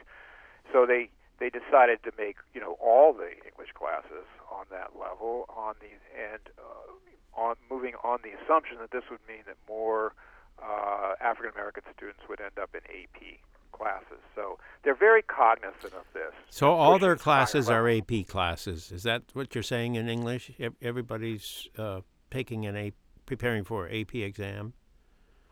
So 0.72 0.86
they 0.86 1.10
they 1.38 1.50
decided 1.50 2.02
to 2.04 2.12
make 2.18 2.36
you 2.54 2.60
know 2.60 2.76
all 2.80 3.12
the 3.12 3.30
English 3.46 3.72
classes 3.74 4.26
on 4.50 4.66
that 4.70 4.98
level 4.98 5.46
on 5.48 5.74
the 5.80 5.92
and 6.16 6.42
uh, 6.58 7.40
on 7.40 7.56
moving 7.70 7.94
on 8.02 8.18
the 8.22 8.30
assumption 8.42 8.78
that 8.80 8.90
this 8.90 9.04
would 9.10 9.20
mean 9.28 9.44
that 9.46 9.56
more 9.68 10.14
uh, 10.62 11.14
African 11.20 11.52
American 11.54 11.84
students 11.96 12.20
would 12.28 12.40
end 12.40 12.58
up 12.60 12.74
in 12.74 12.80
AP 12.90 13.38
classes. 13.72 14.18
So 14.34 14.58
they're 14.82 14.94
very 14.94 15.22
cognizant 15.22 15.94
of 15.94 16.04
this. 16.12 16.32
So 16.50 16.72
all 16.72 16.98
their 16.98 17.16
classes 17.16 17.70
are 17.70 17.88
AP 17.88 18.26
classes. 18.26 18.90
Is 18.90 19.04
that 19.04 19.22
what 19.32 19.54
you're 19.54 19.62
saying 19.62 19.94
in 19.94 20.08
English? 20.08 20.50
Everybody's 20.82 21.68
uh, 21.76 22.00
taking 22.30 22.66
an 22.66 22.76
A, 22.76 22.92
preparing 23.26 23.64
for 23.64 23.88
AP 23.88 24.16
exam. 24.16 24.72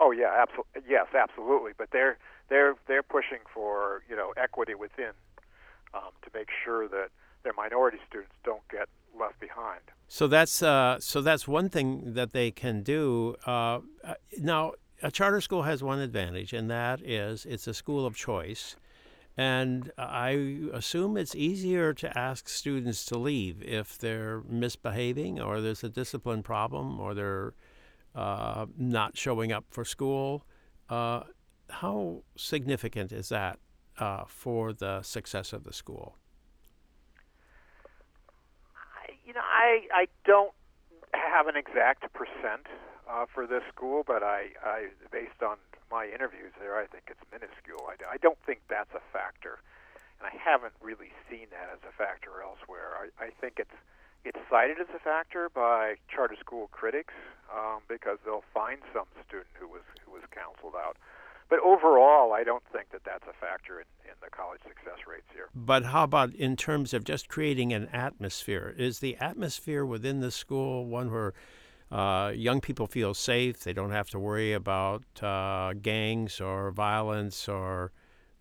Oh 0.01 0.11
yeah, 0.11 0.31
absolutely. 0.37 0.83
Yes, 0.89 1.07
absolutely. 1.15 1.73
But 1.77 1.89
they're 1.93 2.19
they're 2.49 2.75
they're 2.87 3.03
pushing 3.03 3.39
for 3.53 4.03
you 4.09 4.17
know 4.17 4.33
equity 4.37 4.75
within 4.75 5.13
um, 5.95 6.11
to 6.23 6.31
make 6.35 6.49
sure 6.65 6.89
that 6.89 7.09
their 7.43 7.53
minority 7.57 7.99
students 8.09 8.35
don't 8.45 8.67
get 8.69 8.89
left 9.19 9.41
behind. 9.41 9.81
So 10.09 10.27
that's 10.27 10.63
uh, 10.63 10.99
so 11.01 11.23
that's 11.23 11.49
one 11.49 11.69
thing 11.69 12.15
that 12.15 12.33
they 12.33 12.51
can 12.51 12.83
do. 12.83 13.37
Uh, 13.47 13.81
uh, 14.05 14.15
now, 14.39 14.73
a 15.03 15.11
charter 15.11 15.41
school 15.41 15.63
has 15.63 15.83
one 15.83 15.99
advantage, 15.99 16.53
and 16.53 16.71
that 16.71 17.01
is 17.03 17.47
it's 17.47 17.67
a 17.67 17.75
school 17.75 18.07
of 18.07 18.17
choice. 18.17 18.77
And 19.39 19.93
I 19.99 20.71
assume 20.73 21.19
it's 21.19 21.35
easier 21.35 21.93
to 21.93 22.19
ask 22.19 22.49
students 22.49 23.05
to 23.07 23.19
leave 23.19 23.63
if 23.63 23.99
they're 23.99 24.41
misbehaving 24.49 25.39
or 25.41 25.61
there's 25.61 25.85
a 25.85 25.91
discipline 25.91 26.43
problem 26.43 26.99
or 26.99 27.13
they're 27.13 27.53
uh, 28.17 28.67
not 28.79 29.17
showing 29.17 29.53
up 29.53 29.67
for 29.71 29.85
school. 29.85 30.47
Uh, 30.89 31.21
how 31.69 32.23
significant 32.37 33.13
is 33.13 33.29
that 33.29 33.59
uh, 33.99 34.25
for 34.27 34.73
the 34.73 35.03
success 35.03 35.53
of 35.53 35.65
the 35.65 35.73
school? 35.73 36.17
I, 38.75 39.13
you 39.27 39.35
know, 39.35 39.43
I 39.45 39.83
I 39.93 40.07
don't 40.25 40.53
have 41.13 41.47
an 41.47 41.57
exact 41.57 42.13
percent 42.15 42.67
uh, 43.11 43.27
for 43.33 43.47
this 43.47 43.63
school, 43.75 44.03
but 44.07 44.23
I, 44.23 44.49
I 44.65 44.89
based 45.13 45.43
on 45.43 45.57
my 45.91 46.07
interviews 46.07 46.53
there, 46.59 46.77
I 46.77 46.87
think 46.87 47.05
it's 47.09 47.21
minuscule. 47.31 47.87
I, 47.89 48.15
I 48.15 48.17
don't 48.17 48.39
think 48.47 48.61
that's 48.69 48.91
a 48.95 49.03
factor, 49.13 49.61
and 50.19 50.27
I 50.27 50.35
haven't 50.37 50.75
really 50.81 51.13
seen 51.29 51.47
that 51.51 51.69
as 51.73 51.79
a 51.89 51.93
factor 51.93 52.43
elsewhere. 52.43 52.97
I, 52.97 53.27
I 53.27 53.31
think 53.41 53.55
it's 53.59 53.77
it's 54.25 54.39
cited 54.51 54.81
as 54.81 54.89
a 54.95 54.99
factor 54.99 55.51
by 55.51 55.97
charter 56.09 56.37
school 56.41 56.69
critics 56.73 57.15
um, 57.57 57.81
because 57.89 58.19
they'll 58.25 58.45
find 58.53 58.79
some 58.93 59.07
student 59.27 59.49
who 59.59 59.69
was 59.69 59.83
who 60.05 60.13
was 60.13 60.23
counseled 60.31 60.75
out. 60.77 60.97
But 61.49 61.61
overall, 61.61 62.33
I 62.33 62.43
don't 62.43 62.65
think 62.73 62.91
that 62.91 63.03
that's 63.05 63.25
a 63.29 63.33
factor 63.41 63.81
in, 63.81 63.87
in 64.05 64.15
the 64.21 64.31
college 64.31 64.61
success 64.63 65.07
rates 65.09 65.27
here. 65.33 65.49
But 65.55 65.85
how 65.85 66.03
about 66.03 66.35
in 66.35 66.57
terms 66.57 66.93
of 66.93 67.05
just 67.05 67.29
creating 67.29 67.73
an 67.73 67.89
atmosphere? 67.93 68.75
Is 68.77 68.99
the 68.99 69.17
atmosphere 69.17 69.87
within 69.87 70.21
the 70.21 70.33
school 70.33 70.87
one 70.87 71.11
where 71.11 71.35
uh, 71.91 72.33
young 72.35 72.61
people 72.61 72.89
feel 72.89 73.15
safe? 73.15 73.61
They 73.61 73.73
don't 73.73 73.93
have 73.93 74.11
to 74.11 74.19
worry 74.19 74.53
about 74.53 75.05
uh, 75.23 75.75
gangs 75.81 76.41
or 76.41 76.73
violence 76.73 77.49
or 77.49 77.93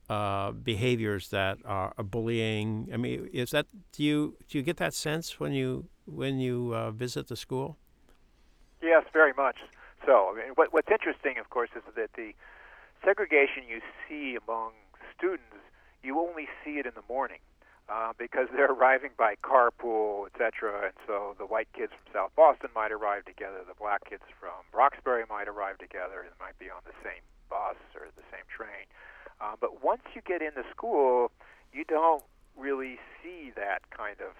uh, 0.09 0.51
behaviors 0.51 1.29
that 1.29 1.59
are 1.63 1.93
bullying. 2.03 2.89
I 2.91 2.97
mean, 2.97 3.29
is 3.31 3.51
that 3.51 3.67
do 3.91 4.03
you 4.03 4.37
do 4.49 4.57
you 4.57 4.63
get 4.63 4.77
that 4.77 4.95
sense 4.95 5.39
when 5.39 5.53
you 5.53 5.89
when 6.05 6.39
you 6.39 6.73
uh, 6.75 6.89
visit 6.89 7.27
the 7.27 7.35
school? 7.35 7.77
Yes, 8.85 9.03
very 9.11 9.33
much. 9.33 9.57
So, 10.05 10.29
I 10.29 10.37
mean, 10.37 10.53
what, 10.53 10.71
what's 10.71 10.91
interesting, 10.91 11.39
of 11.41 11.49
course, 11.49 11.71
is 11.75 11.81
that 11.97 12.13
the 12.13 12.37
segregation 13.03 13.65
you 13.67 13.81
see 14.05 14.37
among 14.37 14.77
students, 15.17 15.57
you 16.03 16.19
only 16.19 16.45
see 16.63 16.77
it 16.77 16.85
in 16.85 16.93
the 16.93 17.05
morning. 17.09 17.41
Uh, 17.89 18.13
because 18.17 18.47
they're 18.53 18.71
arriving 18.71 19.11
by 19.17 19.35
carpool, 19.41 20.25
etc. 20.25 20.89
And 20.89 20.97
so 21.05 21.35
the 21.37 21.45
white 21.45 21.69
kids 21.73 21.93
from 21.97 22.13
South 22.13 22.31
Boston 22.35 22.69
might 22.73 22.91
arrive 22.91 23.25
together, 23.25 23.61
the 23.67 23.77
black 23.77 24.05
kids 24.09 24.25
from 24.39 24.65
Roxbury 24.73 25.23
might 25.29 25.47
arrive 25.47 25.77
together, 25.77 26.21
and 26.21 26.33
might 26.39 26.57
be 26.57 26.69
on 26.69 26.81
the 26.85 26.97
same 27.01 27.21
bus 27.49 27.77
or 27.93 28.09
the 28.15 28.25
same 28.33 28.45
train. 28.49 28.85
Uh, 29.41 29.53
but 29.59 29.83
once 29.83 30.01
you 30.13 30.21
get 30.25 30.41
into 30.41 30.63
school, 30.69 31.31
you 31.73 31.85
don't 31.85 32.23
really 32.57 32.97
see 33.21 33.51
that 33.55 33.81
kind 33.89 34.17
of 34.21 34.33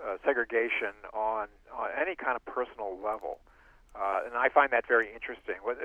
uh, 0.00 0.16
segregation 0.24 0.96
on, 1.12 1.48
on 1.72 1.88
any 2.00 2.16
kind 2.16 2.36
of 2.36 2.44
personal 2.44 2.96
level. 2.96 3.40
Uh, 3.94 4.20
and 4.26 4.34
I 4.36 4.48
find 4.48 4.70
that 4.72 4.86
very 4.86 5.12
interesting. 5.12 5.56
What, 5.62 5.78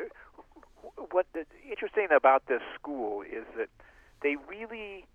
what 1.11 1.25
the 1.33 1.45
interesting 1.69 2.07
about 2.15 2.47
this 2.47 2.61
school 2.75 3.21
is 3.21 3.45
that 3.57 3.69
they 4.21 4.35
really 4.47 5.05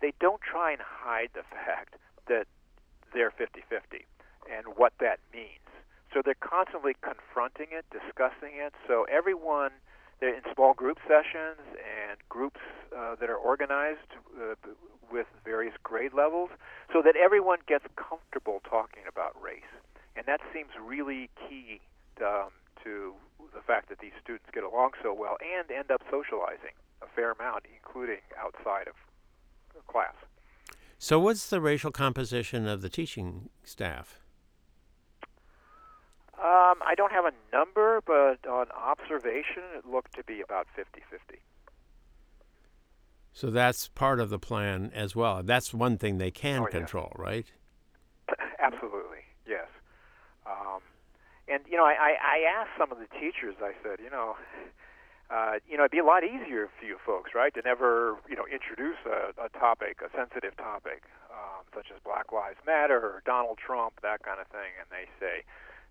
they 0.00 0.12
don't 0.20 0.40
try 0.40 0.72
and 0.72 0.80
hide 0.80 1.30
the 1.34 1.42
fact 1.66 1.96
that 2.28 2.46
they're 3.12 3.30
50-50 3.30 4.04
and 4.50 4.76
what 4.76 4.92
that 5.00 5.18
means. 5.32 5.66
So 6.14 6.22
they're 6.24 6.34
constantly 6.40 6.94
confronting 7.02 7.66
it, 7.70 7.84
discussing 7.90 8.56
it. 8.56 8.74
So 8.86 9.04
everyone 9.10 9.70
they're 10.20 10.34
in 10.34 10.42
small 10.54 10.74
group 10.74 10.98
sessions 11.08 11.64
and 11.80 12.18
groups 12.28 12.60
uh, 12.96 13.16
that 13.20 13.30
are 13.30 13.36
organized 13.36 14.12
uh, 14.36 14.54
with 15.10 15.26
various 15.44 15.74
grade 15.82 16.12
levels 16.12 16.50
so 16.92 17.00
that 17.02 17.16
everyone 17.16 17.58
gets 17.66 17.84
comfortable 17.96 18.60
talking 18.68 19.02
about 19.08 19.34
race. 19.42 19.72
And 20.14 20.26
that 20.26 20.40
seems 20.52 20.70
really 20.78 21.30
key 21.48 21.80
um, 22.22 22.50
to 22.84 23.14
the 23.54 23.60
fact 23.60 23.88
that 23.88 23.98
these 23.98 24.12
students 24.22 24.46
get 24.52 24.64
along 24.64 24.92
so 25.02 25.12
well 25.12 25.36
and 25.40 25.70
end 25.70 25.90
up 25.90 26.02
socializing 26.10 26.76
a 27.02 27.06
fair 27.14 27.32
amount, 27.32 27.64
including 27.74 28.20
outside 28.38 28.88
of 28.88 28.94
class. 29.86 30.14
So, 30.98 31.18
what's 31.18 31.48
the 31.48 31.60
racial 31.60 31.90
composition 31.90 32.66
of 32.66 32.82
the 32.82 32.88
teaching 32.88 33.48
staff? 33.64 34.20
Um, 36.34 36.80
I 36.86 36.94
don't 36.96 37.12
have 37.12 37.24
a 37.26 37.32
number, 37.52 38.00
but 38.06 38.48
on 38.48 38.66
observation, 38.70 39.62
it 39.76 39.86
looked 39.86 40.14
to 40.14 40.24
be 40.24 40.40
about 40.40 40.66
50 40.74 41.02
50. 41.10 41.38
So 43.32 43.50
that's 43.50 43.88
part 43.88 44.20
of 44.20 44.30
the 44.30 44.38
plan 44.38 44.90
as 44.94 45.14
well. 45.14 45.42
That's 45.42 45.72
one 45.72 45.98
thing 45.98 46.18
they 46.18 46.30
can 46.30 46.62
oh, 46.62 46.66
control, 46.66 47.12
right? 47.16 47.46
Absolutely, 48.58 49.24
yes. 49.46 49.66
Um, 50.46 50.80
and 51.50 51.62
you 51.68 51.76
know, 51.76 51.84
I, 51.84 52.16
I, 52.22 52.38
asked 52.46 52.78
some 52.78 52.92
of 52.92 52.98
the 52.98 53.08
teachers. 53.18 53.56
I 53.60 53.72
said, 53.82 53.98
you 53.98 54.10
know, 54.10 54.36
uh, 55.30 55.58
you 55.68 55.76
know, 55.76 55.84
it'd 55.84 55.92
be 55.92 55.98
a 55.98 56.04
lot 56.04 56.24
easier 56.24 56.68
for 56.78 56.84
you 56.84 56.96
folks, 57.04 57.34
right, 57.34 57.52
to 57.54 57.62
never, 57.62 58.16
you 58.28 58.36
know, 58.36 58.46
introduce 58.46 58.98
a, 59.06 59.34
a 59.42 59.48
topic, 59.58 59.98
a 60.02 60.10
sensitive 60.16 60.56
topic, 60.56 61.02
um, 61.30 61.62
such 61.74 61.86
as 61.94 62.00
Black 62.02 62.32
Lives 62.32 62.58
Matter 62.66 62.98
or 62.98 63.22
Donald 63.26 63.58
Trump, 63.58 63.94
that 64.02 64.22
kind 64.22 64.40
of 64.40 64.46
thing. 64.48 64.74
And 64.78 64.86
they 64.90 65.06
say, 65.18 65.42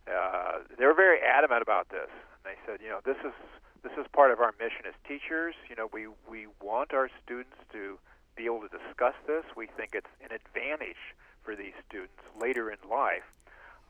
uh, 0.08 0.60
they 0.78 0.86
were 0.86 0.94
very 0.94 1.20
adamant 1.22 1.62
about 1.62 1.90
this. 1.90 2.10
And 2.12 2.44
they 2.44 2.58
said, 2.66 2.80
you 2.84 2.90
know, 2.90 3.00
this 3.04 3.18
is 3.24 3.34
this 3.82 3.94
is 3.96 4.06
part 4.12 4.32
of 4.32 4.40
our 4.40 4.54
mission 4.60 4.84
as 4.88 4.94
teachers. 5.08 5.56
You 5.70 5.76
know, 5.76 5.90
we 5.92 6.08
we 6.28 6.48
want 6.62 6.94
our 6.94 7.10
students 7.24 7.56
to 7.72 7.98
be 8.36 8.46
able 8.46 8.62
to 8.62 8.72
discuss 8.72 9.16
this. 9.28 9.44
We 9.56 9.68
think 9.68 9.92
it's 9.94 10.12
an 10.20 10.36
advantage 10.36 11.16
for 11.44 11.56
these 11.56 11.74
students 11.88 12.20
later 12.40 12.70
in 12.70 12.78
life, 12.90 13.24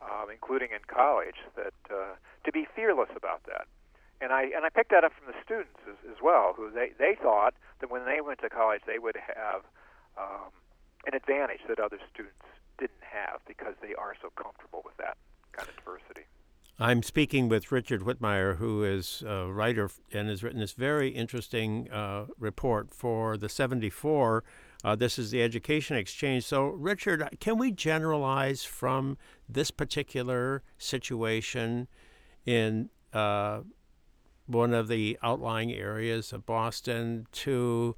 um, 0.02 0.30
including 0.30 0.70
in 0.72 0.80
college, 0.86 1.36
that 1.56 1.74
uh, 1.90 2.16
to 2.44 2.52
be 2.52 2.66
fearless 2.74 3.10
about 3.16 3.44
that. 3.44 3.66
And 4.20 4.32
I 4.32 4.42
and 4.54 4.64
I 4.64 4.68
picked 4.68 4.90
that 4.90 5.04
up 5.04 5.12
from 5.12 5.32
the 5.32 5.38
students 5.44 5.80
as, 5.88 5.96
as 6.10 6.18
well, 6.22 6.54
who 6.56 6.70
they 6.70 6.92
they 6.98 7.16
thought 7.20 7.54
that 7.80 7.90
when 7.90 8.04
they 8.04 8.20
went 8.20 8.40
to 8.40 8.50
college 8.50 8.82
they 8.86 8.98
would 8.98 9.16
have 9.16 9.62
um, 10.18 10.52
an 11.06 11.14
advantage 11.14 11.60
that 11.68 11.80
other 11.80 11.98
students 12.12 12.44
didn't 12.78 13.04
have 13.04 13.40
because 13.46 13.74
they 13.80 13.94
are 13.94 14.14
so 14.20 14.28
comfortable 14.36 14.82
with 14.84 14.96
that 14.98 15.16
kind 15.52 15.68
of 15.68 15.76
diversity. 15.76 16.26
I'm 16.82 17.02
speaking 17.02 17.50
with 17.50 17.70
Richard 17.70 18.00
Whitmire, 18.00 18.56
who 18.56 18.82
is 18.84 19.22
a 19.26 19.52
writer 19.52 19.90
and 20.12 20.30
has 20.30 20.42
written 20.42 20.60
this 20.60 20.72
very 20.72 21.10
interesting 21.10 21.90
uh, 21.90 22.24
report 22.38 22.94
for 22.94 23.36
the 23.36 23.50
74. 23.50 24.42
Uh, 24.82 24.96
this 24.96 25.18
is 25.18 25.30
the 25.30 25.42
Education 25.42 25.96
Exchange. 25.96 26.44
So, 26.44 26.68
Richard, 26.68 27.28
can 27.38 27.58
we 27.58 27.70
generalize 27.70 28.64
from 28.64 29.18
this 29.48 29.70
particular 29.70 30.62
situation 30.78 31.86
in 32.46 32.88
uh, 33.12 33.60
one 34.46 34.72
of 34.72 34.88
the 34.88 35.18
outlying 35.22 35.72
areas 35.72 36.32
of 36.32 36.46
Boston 36.46 37.26
to 37.32 37.94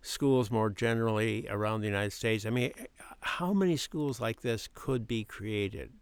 schools 0.00 0.50
more 0.50 0.70
generally 0.70 1.46
around 1.50 1.82
the 1.82 1.88
United 1.88 2.12
States? 2.12 2.46
I 2.46 2.50
mean, 2.50 2.72
how 3.20 3.52
many 3.52 3.76
schools 3.76 4.20
like 4.20 4.40
this 4.40 4.68
could 4.72 5.06
be 5.06 5.24
created? 5.24 5.92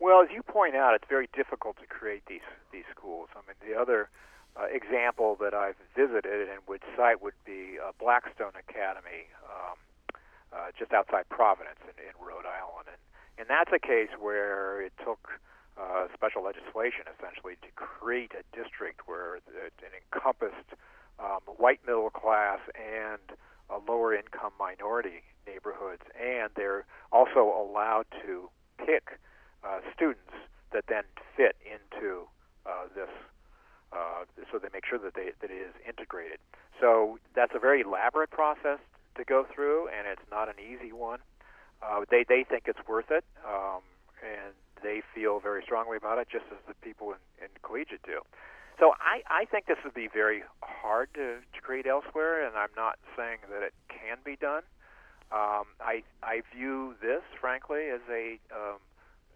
Well, 0.00 0.22
as 0.22 0.28
you 0.34 0.42
point 0.42 0.74
out, 0.74 0.94
it's 0.94 1.04
very 1.08 1.28
difficult 1.34 1.76
to 1.78 1.86
create 1.86 2.24
these 2.26 2.40
these 2.72 2.84
schools. 2.90 3.28
I 3.36 3.40
mean, 3.46 3.56
the 3.72 3.78
other 3.78 4.08
uh, 4.56 4.66
example 4.70 5.36
that 5.40 5.54
I've 5.54 5.80
visited 5.96 6.48
and 6.48 6.60
would 6.68 6.82
cite 6.96 7.22
would 7.22 7.38
be 7.44 7.78
uh, 7.80 7.92
Blackstone 7.98 8.52
Academy, 8.58 9.28
um, 9.48 9.76
uh, 10.52 10.70
just 10.78 10.92
outside 10.92 11.28
Providence 11.28 11.80
in, 11.84 11.96
in 12.04 12.14
Rhode 12.20 12.46
Island, 12.46 12.88
and 12.88 13.00
and 13.38 13.48
that's 13.48 13.72
a 13.72 13.78
case 13.78 14.10
where 14.20 14.82
it 14.82 14.92
took 15.02 15.40
uh, 15.80 16.06
special 16.14 16.44
legislation 16.44 17.08
essentially 17.18 17.56
to 17.62 17.68
create 17.74 18.32
a 18.38 18.44
district 18.56 19.08
where 19.08 19.36
it, 19.36 19.42
it 19.80 19.92
encompassed 19.96 20.76
um, 21.18 21.40
white 21.56 21.80
middle 21.86 22.10
class 22.10 22.60
and 22.76 23.38
uh, 23.70 23.78
lower 23.88 24.14
income 24.14 24.52
minority 24.58 25.22
neighborhoods, 25.46 26.02
and 26.20 26.50
they're 26.56 26.84
also 27.10 27.40
allowed 27.40 28.04
to 28.24 28.48
pick 28.78 29.18
uh, 29.64 29.80
students 29.94 30.32
that 30.72 30.84
then 30.88 31.04
fit 31.36 31.56
into 31.64 32.26
uh, 32.66 32.84
this. 32.94 33.08
So 34.52 34.58
they 34.58 34.68
make 34.72 34.84
sure 34.84 34.98
that 34.98 35.14
they 35.14 35.32
that 35.40 35.50
it 35.50 35.54
is 35.56 35.74
integrated. 35.88 36.38
So 36.80 37.18
that's 37.34 37.52
a 37.54 37.58
very 37.58 37.80
elaborate 37.80 38.30
process 38.30 38.78
to 39.16 39.24
go 39.24 39.46
through, 39.52 39.88
and 39.88 40.06
it's 40.06 40.28
not 40.30 40.48
an 40.48 40.56
easy 40.60 40.92
one. 40.92 41.20
Uh, 41.82 42.04
they 42.10 42.24
they 42.28 42.44
think 42.44 42.64
it's 42.66 42.86
worth 42.86 43.10
it, 43.10 43.24
um, 43.48 43.80
and 44.22 44.52
they 44.82 45.02
feel 45.14 45.40
very 45.40 45.62
strongly 45.62 45.96
about 45.96 46.18
it, 46.18 46.28
just 46.30 46.44
as 46.52 46.58
the 46.68 46.74
people 46.82 47.10
in, 47.10 47.44
in 47.44 47.48
collegiate 47.62 48.02
do. 48.04 48.20
So 48.78 48.94
I, 48.98 49.22
I 49.30 49.44
think 49.46 49.66
this 49.66 49.78
would 49.84 49.94
be 49.94 50.08
very 50.12 50.42
hard 50.62 51.08
to, 51.14 51.38
to 51.38 51.60
create 51.60 51.86
elsewhere, 51.86 52.44
and 52.46 52.56
I'm 52.56 52.74
not 52.76 52.98
saying 53.16 53.38
that 53.50 53.62
it 53.62 53.74
can 53.88 54.18
be 54.24 54.36
done. 54.36 54.62
Um, 55.30 55.64
I 55.80 56.02
I 56.22 56.42
view 56.54 56.94
this, 57.00 57.22
frankly, 57.40 57.88
as 57.88 58.00
a 58.10 58.38
um, 58.52 58.78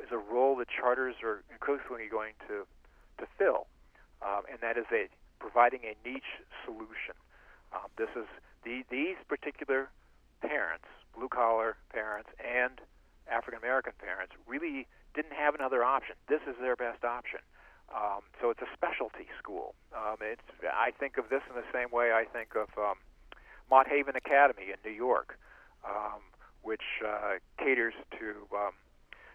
is 0.03 0.11
a 0.13 0.19
role 0.19 0.57
that 0.57 0.69
charters 0.69 1.17
are 1.23 1.43
increasingly 1.51 2.09
going 2.11 2.35
to 2.49 2.67
to 3.19 3.27
fill, 3.39 3.67
um, 4.23 4.43
and 4.51 4.61
that 4.61 4.77
is 4.77 4.87
a 4.93 5.09
providing 5.39 5.81
a 5.85 5.95
niche 6.07 6.41
solution. 6.65 7.15
Um, 7.73 7.91
this 7.99 8.11
is 8.17 8.27
the, 8.65 8.83
these 8.91 9.17
particular 9.29 9.89
parents, 10.41 10.87
blue 11.15 11.29
collar 11.29 11.77
parents, 11.93 12.31
and 12.41 12.81
African 13.31 13.59
American 13.59 13.93
parents, 13.99 14.33
really 14.47 14.87
didn't 15.15 15.33
have 15.33 15.55
another 15.55 15.83
option. 15.83 16.15
This 16.29 16.41
is 16.49 16.55
their 16.61 16.77
best 16.77 17.05
option. 17.05 17.41
Um, 17.95 18.27
so 18.41 18.51
it's 18.51 18.61
a 18.61 18.71
specialty 18.75 19.27
school. 19.39 19.75
Um, 19.95 20.17
it's 20.21 20.43
I 20.63 20.91
think 20.99 21.19
of 21.19 21.29
this 21.29 21.43
in 21.49 21.55
the 21.55 21.67
same 21.73 21.91
way 21.91 22.11
I 22.13 22.25
think 22.25 22.55
of 22.57 22.69
um, 22.79 22.99
Mott 23.71 23.89
Haven 23.89 24.17
Academy 24.17 24.75
in 24.75 24.79
New 24.85 24.95
York, 24.95 25.39
um, 25.85 26.21
which 26.63 27.03
uh, 27.07 27.39
caters 27.59 27.95
to 28.19 28.35
um, 28.55 28.75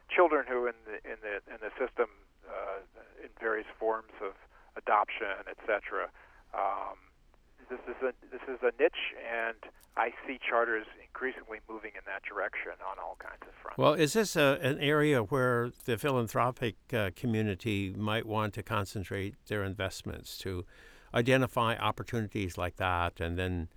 children 0.09 0.45
who 0.47 0.67
in 0.67 0.75
the 0.85 0.99
in 1.07 1.17
the 1.23 1.39
in 1.47 1.59
the 1.63 1.71
system 1.79 2.11
uh, 2.43 2.83
in 3.23 3.29
various 3.39 3.67
forms 3.79 4.11
of 4.19 4.35
adoption, 4.77 5.47
etc. 5.49 6.09
Um, 6.53 6.97
this 7.69 7.79
is 7.87 7.95
a 8.01 8.13
this 8.31 8.41
is 8.47 8.59
a 8.61 8.71
niche, 8.81 9.15
and 9.17 9.57
I 9.95 10.11
see 10.25 10.39
charters 10.47 10.85
increasingly 11.01 11.59
moving 11.69 11.91
in 11.95 12.01
that 12.05 12.23
direction 12.23 12.73
on 12.89 12.97
all 12.99 13.17
kinds 13.19 13.41
of 13.41 13.53
fronts. 13.61 13.77
Well, 13.77 13.93
is 13.93 14.13
this 14.13 14.35
a, 14.35 14.59
an 14.61 14.79
area 14.79 15.21
where 15.23 15.71
the 15.85 15.97
philanthropic 15.97 16.75
uh, 16.93 17.11
community 17.15 17.93
might 17.97 18.25
want 18.25 18.53
to 18.55 18.63
concentrate 18.63 19.35
their 19.47 19.63
investments 19.63 20.37
to 20.39 20.65
identify 21.13 21.75
opportunities 21.75 22.57
like 22.57 22.77
that, 22.77 23.19
and 23.19 23.37
then 23.37 23.69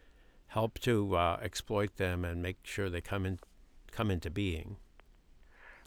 help 0.48 0.78
to 0.80 1.16
uh, 1.16 1.38
exploit 1.42 1.96
them 1.96 2.24
and 2.24 2.40
make 2.40 2.58
sure 2.62 2.88
they 2.88 3.00
come 3.00 3.26
in 3.26 3.38
come 3.90 4.10
into 4.10 4.30
being? 4.30 4.76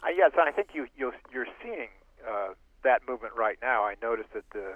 Uh, 0.02 0.08
yes, 0.16 0.32
I 0.38 0.50
think 0.50 0.68
you 0.72 0.86
you 0.96 1.12
are 1.34 1.46
seeing 1.62 1.88
uh, 2.26 2.48
that 2.84 3.02
movement 3.08 3.34
right 3.36 3.58
now. 3.60 3.84
I 3.84 3.94
noticed 4.00 4.32
that 4.34 4.44
the 4.52 4.74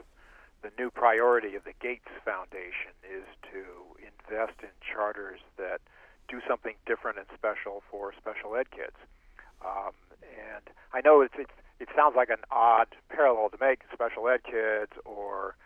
the 0.62 0.70
new 0.78 0.90
priority 0.90 1.54
of 1.54 1.64
the 1.64 1.74
Gates 1.80 2.08
Foundation 2.24 2.94
is 3.02 3.26
to 3.50 3.98
invest 3.98 4.62
in 4.62 4.70
charters 4.80 5.40
that 5.58 5.80
do 6.28 6.40
something 6.48 6.74
different 6.86 7.18
and 7.18 7.26
special 7.34 7.82
for 7.90 8.12
special 8.16 8.56
ed 8.56 8.70
kids. 8.70 8.96
Um, 9.60 9.92
and 10.22 10.62
I 10.92 11.00
know 11.04 11.20
it's, 11.20 11.34
it's, 11.36 11.52
it 11.80 11.88
sounds 11.94 12.14
like 12.16 12.30
an 12.30 12.42
odd 12.50 12.88
parallel 13.10 13.50
to 13.50 13.58
make 13.60 13.82
special 13.92 14.28
ed 14.28 14.44
kids 14.44 14.92
or, 15.04 15.56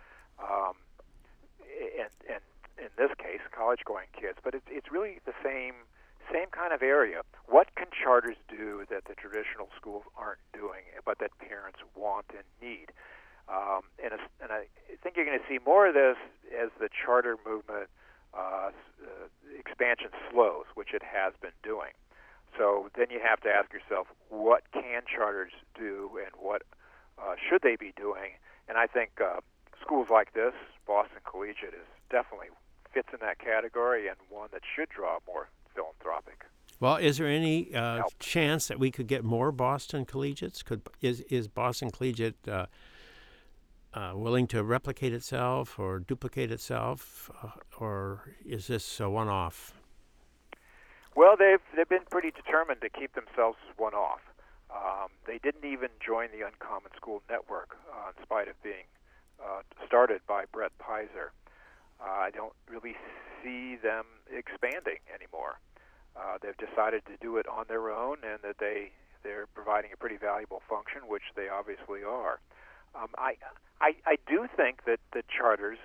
um, 0.40 0.74
and, 1.60 2.10
and 2.28 2.42
in 2.78 2.92
this 2.96 3.12
case, 3.18 3.40
college 3.52 3.80
going 3.84 4.08
kids, 4.12 4.38
but 4.42 4.54
it's, 4.54 4.66
it's 4.68 4.90
really 4.90 5.20
the 5.24 5.36
same 5.44 5.74
same 6.32 6.50
kind 6.50 6.72
of 6.72 6.82
area. 6.82 7.22
What 7.46 7.72
can 7.76 7.86
charters 7.94 8.34
do 8.48 8.84
that 8.90 9.04
the 9.04 9.14
traditional 9.14 9.68
schools 9.76 10.02
aren't 10.18 10.42
doing, 10.52 10.82
but 11.04 11.20
that 11.20 11.30
parents 11.38 11.78
want 11.94 12.26
and 12.30 12.42
need? 12.60 12.90
Um, 13.48 13.82
and, 14.02 14.12
and 14.42 14.50
I 14.50 14.66
think 15.02 15.16
you're 15.16 15.24
going 15.24 15.38
to 15.38 15.44
see 15.48 15.58
more 15.64 15.86
of 15.86 15.94
this 15.94 16.16
as 16.50 16.70
the 16.80 16.88
charter 16.88 17.36
movement 17.46 17.88
uh, 18.34 18.70
uh, 18.70 19.28
expansion 19.58 20.10
slows, 20.30 20.64
which 20.74 20.92
it 20.92 21.02
has 21.02 21.32
been 21.40 21.56
doing. 21.62 21.92
So 22.58 22.90
then 22.96 23.06
you 23.10 23.20
have 23.22 23.40
to 23.42 23.48
ask 23.48 23.72
yourself, 23.72 24.08
what 24.30 24.62
can 24.72 25.02
charters 25.06 25.52
do, 25.78 26.18
and 26.18 26.32
what 26.38 26.62
uh, 27.18 27.34
should 27.48 27.62
they 27.62 27.76
be 27.76 27.92
doing? 27.96 28.32
And 28.68 28.78
I 28.78 28.86
think 28.86 29.10
uh, 29.22 29.40
schools 29.80 30.08
like 30.10 30.32
this, 30.32 30.54
Boston 30.86 31.18
Collegiate, 31.24 31.74
is 31.74 31.86
definitely 32.10 32.48
fits 32.92 33.08
in 33.12 33.18
that 33.20 33.38
category 33.38 34.08
and 34.08 34.16
one 34.28 34.48
that 34.52 34.62
should 34.74 34.88
draw 34.88 35.18
more 35.26 35.48
philanthropic. 35.74 36.44
Well, 36.80 36.96
is 36.96 37.18
there 37.18 37.26
any 37.26 37.74
uh, 37.74 38.02
chance 38.18 38.68
that 38.68 38.78
we 38.78 38.90
could 38.90 39.06
get 39.06 39.24
more 39.24 39.52
Boston 39.52 40.04
collegiates? 40.04 40.62
Could 40.62 40.82
is 41.00 41.20
is 41.22 41.48
Boston 41.48 41.90
Collegiate 41.90 42.36
uh, 43.96 43.98
uh, 43.98 44.12
willing 44.14 44.46
to 44.48 44.62
replicate 44.62 45.12
itself 45.12 45.78
or 45.78 45.98
duplicate 45.98 46.50
itself, 46.50 47.30
uh, 47.42 47.50
or 47.78 48.34
is 48.44 48.66
this 48.66 49.00
a 49.00 49.08
one-off? 49.08 49.74
Well, 51.14 51.34
they've 51.38 51.62
they've 51.74 51.88
been 51.88 52.04
pretty 52.10 52.30
determined 52.30 52.82
to 52.82 52.90
keep 52.90 53.14
themselves 53.14 53.56
one-off. 53.78 54.20
Um, 54.70 55.08
they 55.26 55.38
didn't 55.38 55.64
even 55.64 55.88
join 56.04 56.28
the 56.30 56.46
Uncommon 56.46 56.92
School 56.94 57.22
Network, 57.30 57.78
uh, 57.90 58.10
in 58.16 58.22
spite 58.22 58.48
of 58.48 58.62
being 58.62 58.84
uh, 59.42 59.62
started 59.86 60.20
by 60.26 60.44
Brett 60.52 60.72
Peiser. 60.78 61.30
I 61.98 62.30
don't 62.30 62.52
really 62.68 62.94
see 63.42 63.76
them 63.76 64.04
expanding 64.30 64.98
anymore 65.14 65.58
uh, 66.16 66.38
they've 66.40 66.56
decided 66.56 67.04
to 67.06 67.16
do 67.20 67.36
it 67.36 67.46
on 67.46 67.66
their 67.68 67.90
own 67.90 68.18
and 68.24 68.40
that 68.42 68.58
they 68.58 68.90
they're 69.22 69.46
providing 69.54 69.90
a 69.92 69.96
pretty 69.96 70.16
valuable 70.16 70.62
function, 70.68 71.02
which 71.08 71.34
they 71.34 71.48
obviously 71.48 72.04
are. 72.06 72.38
Um, 72.96 73.08
I, 73.18 73.34
I 73.80 73.94
I 74.06 74.16
do 74.26 74.48
think 74.56 74.84
that 74.86 75.00
the 75.12 75.22
charters 75.28 75.78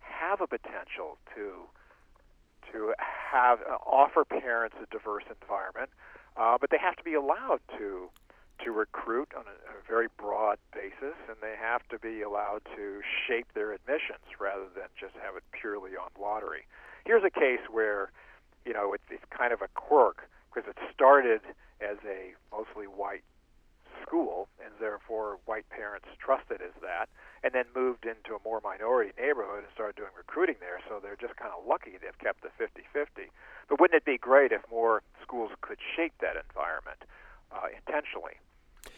have 0.00 0.40
a 0.40 0.46
potential 0.46 1.18
to 1.34 1.68
to 2.72 2.94
have 2.98 3.60
uh, 3.60 3.76
offer 3.86 4.24
parents 4.24 4.76
a 4.82 4.86
diverse 4.90 5.24
environment, 5.30 5.90
uh, 6.36 6.58
but 6.60 6.70
they 6.70 6.78
have 6.78 6.96
to 6.96 7.04
be 7.04 7.14
allowed 7.14 7.60
to 7.78 8.10
to 8.64 8.72
recruit 8.72 9.32
on 9.36 9.44
a, 9.46 9.56
a 9.72 9.82
very 9.88 10.08
broad 10.18 10.58
basis, 10.74 11.16
and 11.28 11.36
they 11.40 11.54
have 11.58 11.80
to 11.88 11.98
be 11.98 12.20
allowed 12.20 12.60
to 12.76 13.00
shape 13.26 13.46
their 13.54 13.72
admissions 13.72 14.26
rather 14.38 14.68
than 14.74 14.88
just 14.98 15.14
have 15.22 15.36
it 15.36 15.44
purely 15.52 15.92
on 15.96 16.10
lottery. 16.20 16.66
Here's 17.06 17.24
a 17.24 17.30
case 17.30 17.64
where 17.70 18.10
you 18.64 18.72
know, 18.72 18.92
it's, 18.92 19.04
it's 19.10 19.24
kind 19.36 19.52
of 19.52 19.62
a 19.62 19.68
quirk 19.74 20.28
because 20.52 20.68
it 20.68 20.76
started 20.92 21.40
as 21.80 21.96
a 22.04 22.34
mostly 22.52 22.86
white 22.86 23.24
school, 24.10 24.50
and 24.58 24.74
therefore 24.82 25.38
white 25.46 25.68
parents 25.70 26.10
trusted 26.18 26.58
as 26.58 26.74
that, 26.82 27.06
and 27.46 27.54
then 27.54 27.64
moved 27.70 28.04
into 28.04 28.34
a 28.34 28.42
more 28.42 28.58
minority 28.58 29.14
neighborhood 29.14 29.62
and 29.62 29.70
started 29.72 29.94
doing 29.94 30.10
recruiting 30.18 30.58
there. 30.58 30.82
So 30.90 30.98
they're 30.98 31.14
just 31.14 31.38
kind 31.38 31.54
of 31.54 31.62
lucky 31.62 31.94
they've 31.94 32.18
kept 32.18 32.42
the 32.42 32.50
50-50. 32.58 33.30
But 33.70 33.78
wouldn't 33.78 33.94
it 33.94 34.04
be 34.04 34.18
great 34.18 34.50
if 34.50 34.66
more 34.66 35.06
schools 35.22 35.54
could 35.62 35.78
shape 35.78 36.12
that 36.18 36.34
environment 36.34 37.06
uh, 37.54 37.70
intentionally? 37.70 38.42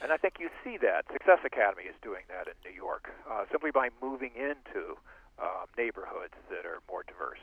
And 0.01 0.11
I 0.11 0.17
think 0.17 0.41
you 0.41 0.49
see 0.65 0.81
that. 0.81 1.05
Success 1.13 1.45
Academy 1.45 1.85
is 1.85 1.95
doing 2.01 2.25
that 2.33 2.49
in 2.49 2.57
New 2.65 2.75
York, 2.75 3.13
uh, 3.29 3.45
simply 3.53 3.71
by 3.71 3.91
moving 4.01 4.33
into 4.33 4.97
uh, 5.37 5.69
neighborhoods 5.77 6.35
that 6.49 6.65
are 6.65 6.81
more 6.89 7.05
diverse. 7.05 7.43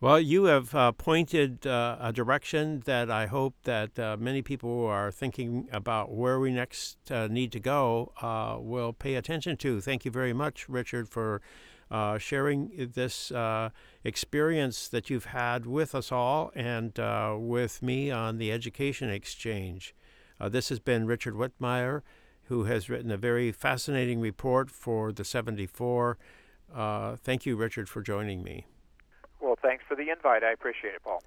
Well, 0.00 0.20
you 0.20 0.44
have 0.44 0.76
uh, 0.76 0.92
pointed 0.92 1.66
uh, 1.66 1.96
a 2.00 2.12
direction 2.12 2.84
that 2.84 3.10
I 3.10 3.26
hope 3.26 3.56
that 3.64 3.98
uh, 3.98 4.16
many 4.16 4.42
people 4.42 4.70
who 4.70 4.84
are 4.84 5.10
thinking 5.10 5.68
about 5.72 6.12
where 6.12 6.38
we 6.38 6.52
next 6.52 7.10
uh, 7.10 7.26
need 7.26 7.50
to 7.50 7.58
go 7.58 8.12
uh, 8.22 8.58
will 8.60 8.92
pay 8.92 9.16
attention 9.16 9.56
to. 9.56 9.80
Thank 9.80 10.04
you 10.04 10.12
very 10.12 10.32
much, 10.32 10.68
Richard, 10.68 11.08
for 11.08 11.42
uh, 11.90 12.16
sharing 12.18 12.92
this 12.94 13.32
experience 14.04 14.86
that 14.86 15.10
you've 15.10 15.24
had 15.24 15.66
with 15.66 15.96
us 15.96 16.12
all 16.12 16.52
and 16.54 16.96
with 17.36 17.82
me 17.82 18.12
on 18.12 18.38
the 18.38 18.52
Education 18.52 19.10
Exchange. 19.10 19.96
this 20.40 20.68
has 20.68 20.78
been 20.78 21.08
Richard 21.08 21.34
Whitmire, 21.34 22.02
who 22.44 22.64
has 22.64 22.88
written 22.88 23.10
a 23.10 23.16
very 23.16 23.50
fascinating 23.50 24.20
report 24.20 24.70
for 24.70 25.10
the 25.10 25.24
74. 25.24 26.18
thank 27.16 27.46
you, 27.46 27.56
Richard, 27.56 27.88
for 27.88 28.00
joining 28.00 28.44
me. 28.44 28.64
The 29.98 30.10
invite. 30.10 30.44
I 30.44 30.52
appreciate 30.52 30.94
it, 30.94 31.02
Paul. 31.02 31.20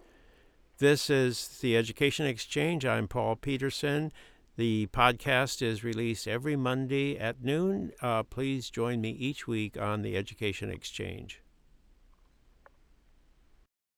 This 0.77 1.09
is 1.09 1.59
the 1.59 1.75
Education 1.75 2.25
Exchange. 2.25 2.85
I'm 2.85 3.05
Paul 3.05 3.35
Peterson. 3.35 4.13
The 4.55 4.87
podcast 4.93 5.61
is 5.61 5.83
released 5.83 6.25
every 6.25 6.55
Monday 6.55 7.19
at 7.19 7.43
noon. 7.43 7.91
Uh, 8.01 8.23
please 8.23 8.69
join 8.69 9.01
me 9.01 9.09
each 9.09 9.45
week 9.45 9.77
on 9.77 10.03
the 10.03 10.15
Education 10.15 10.71
Exchange. 10.71 11.41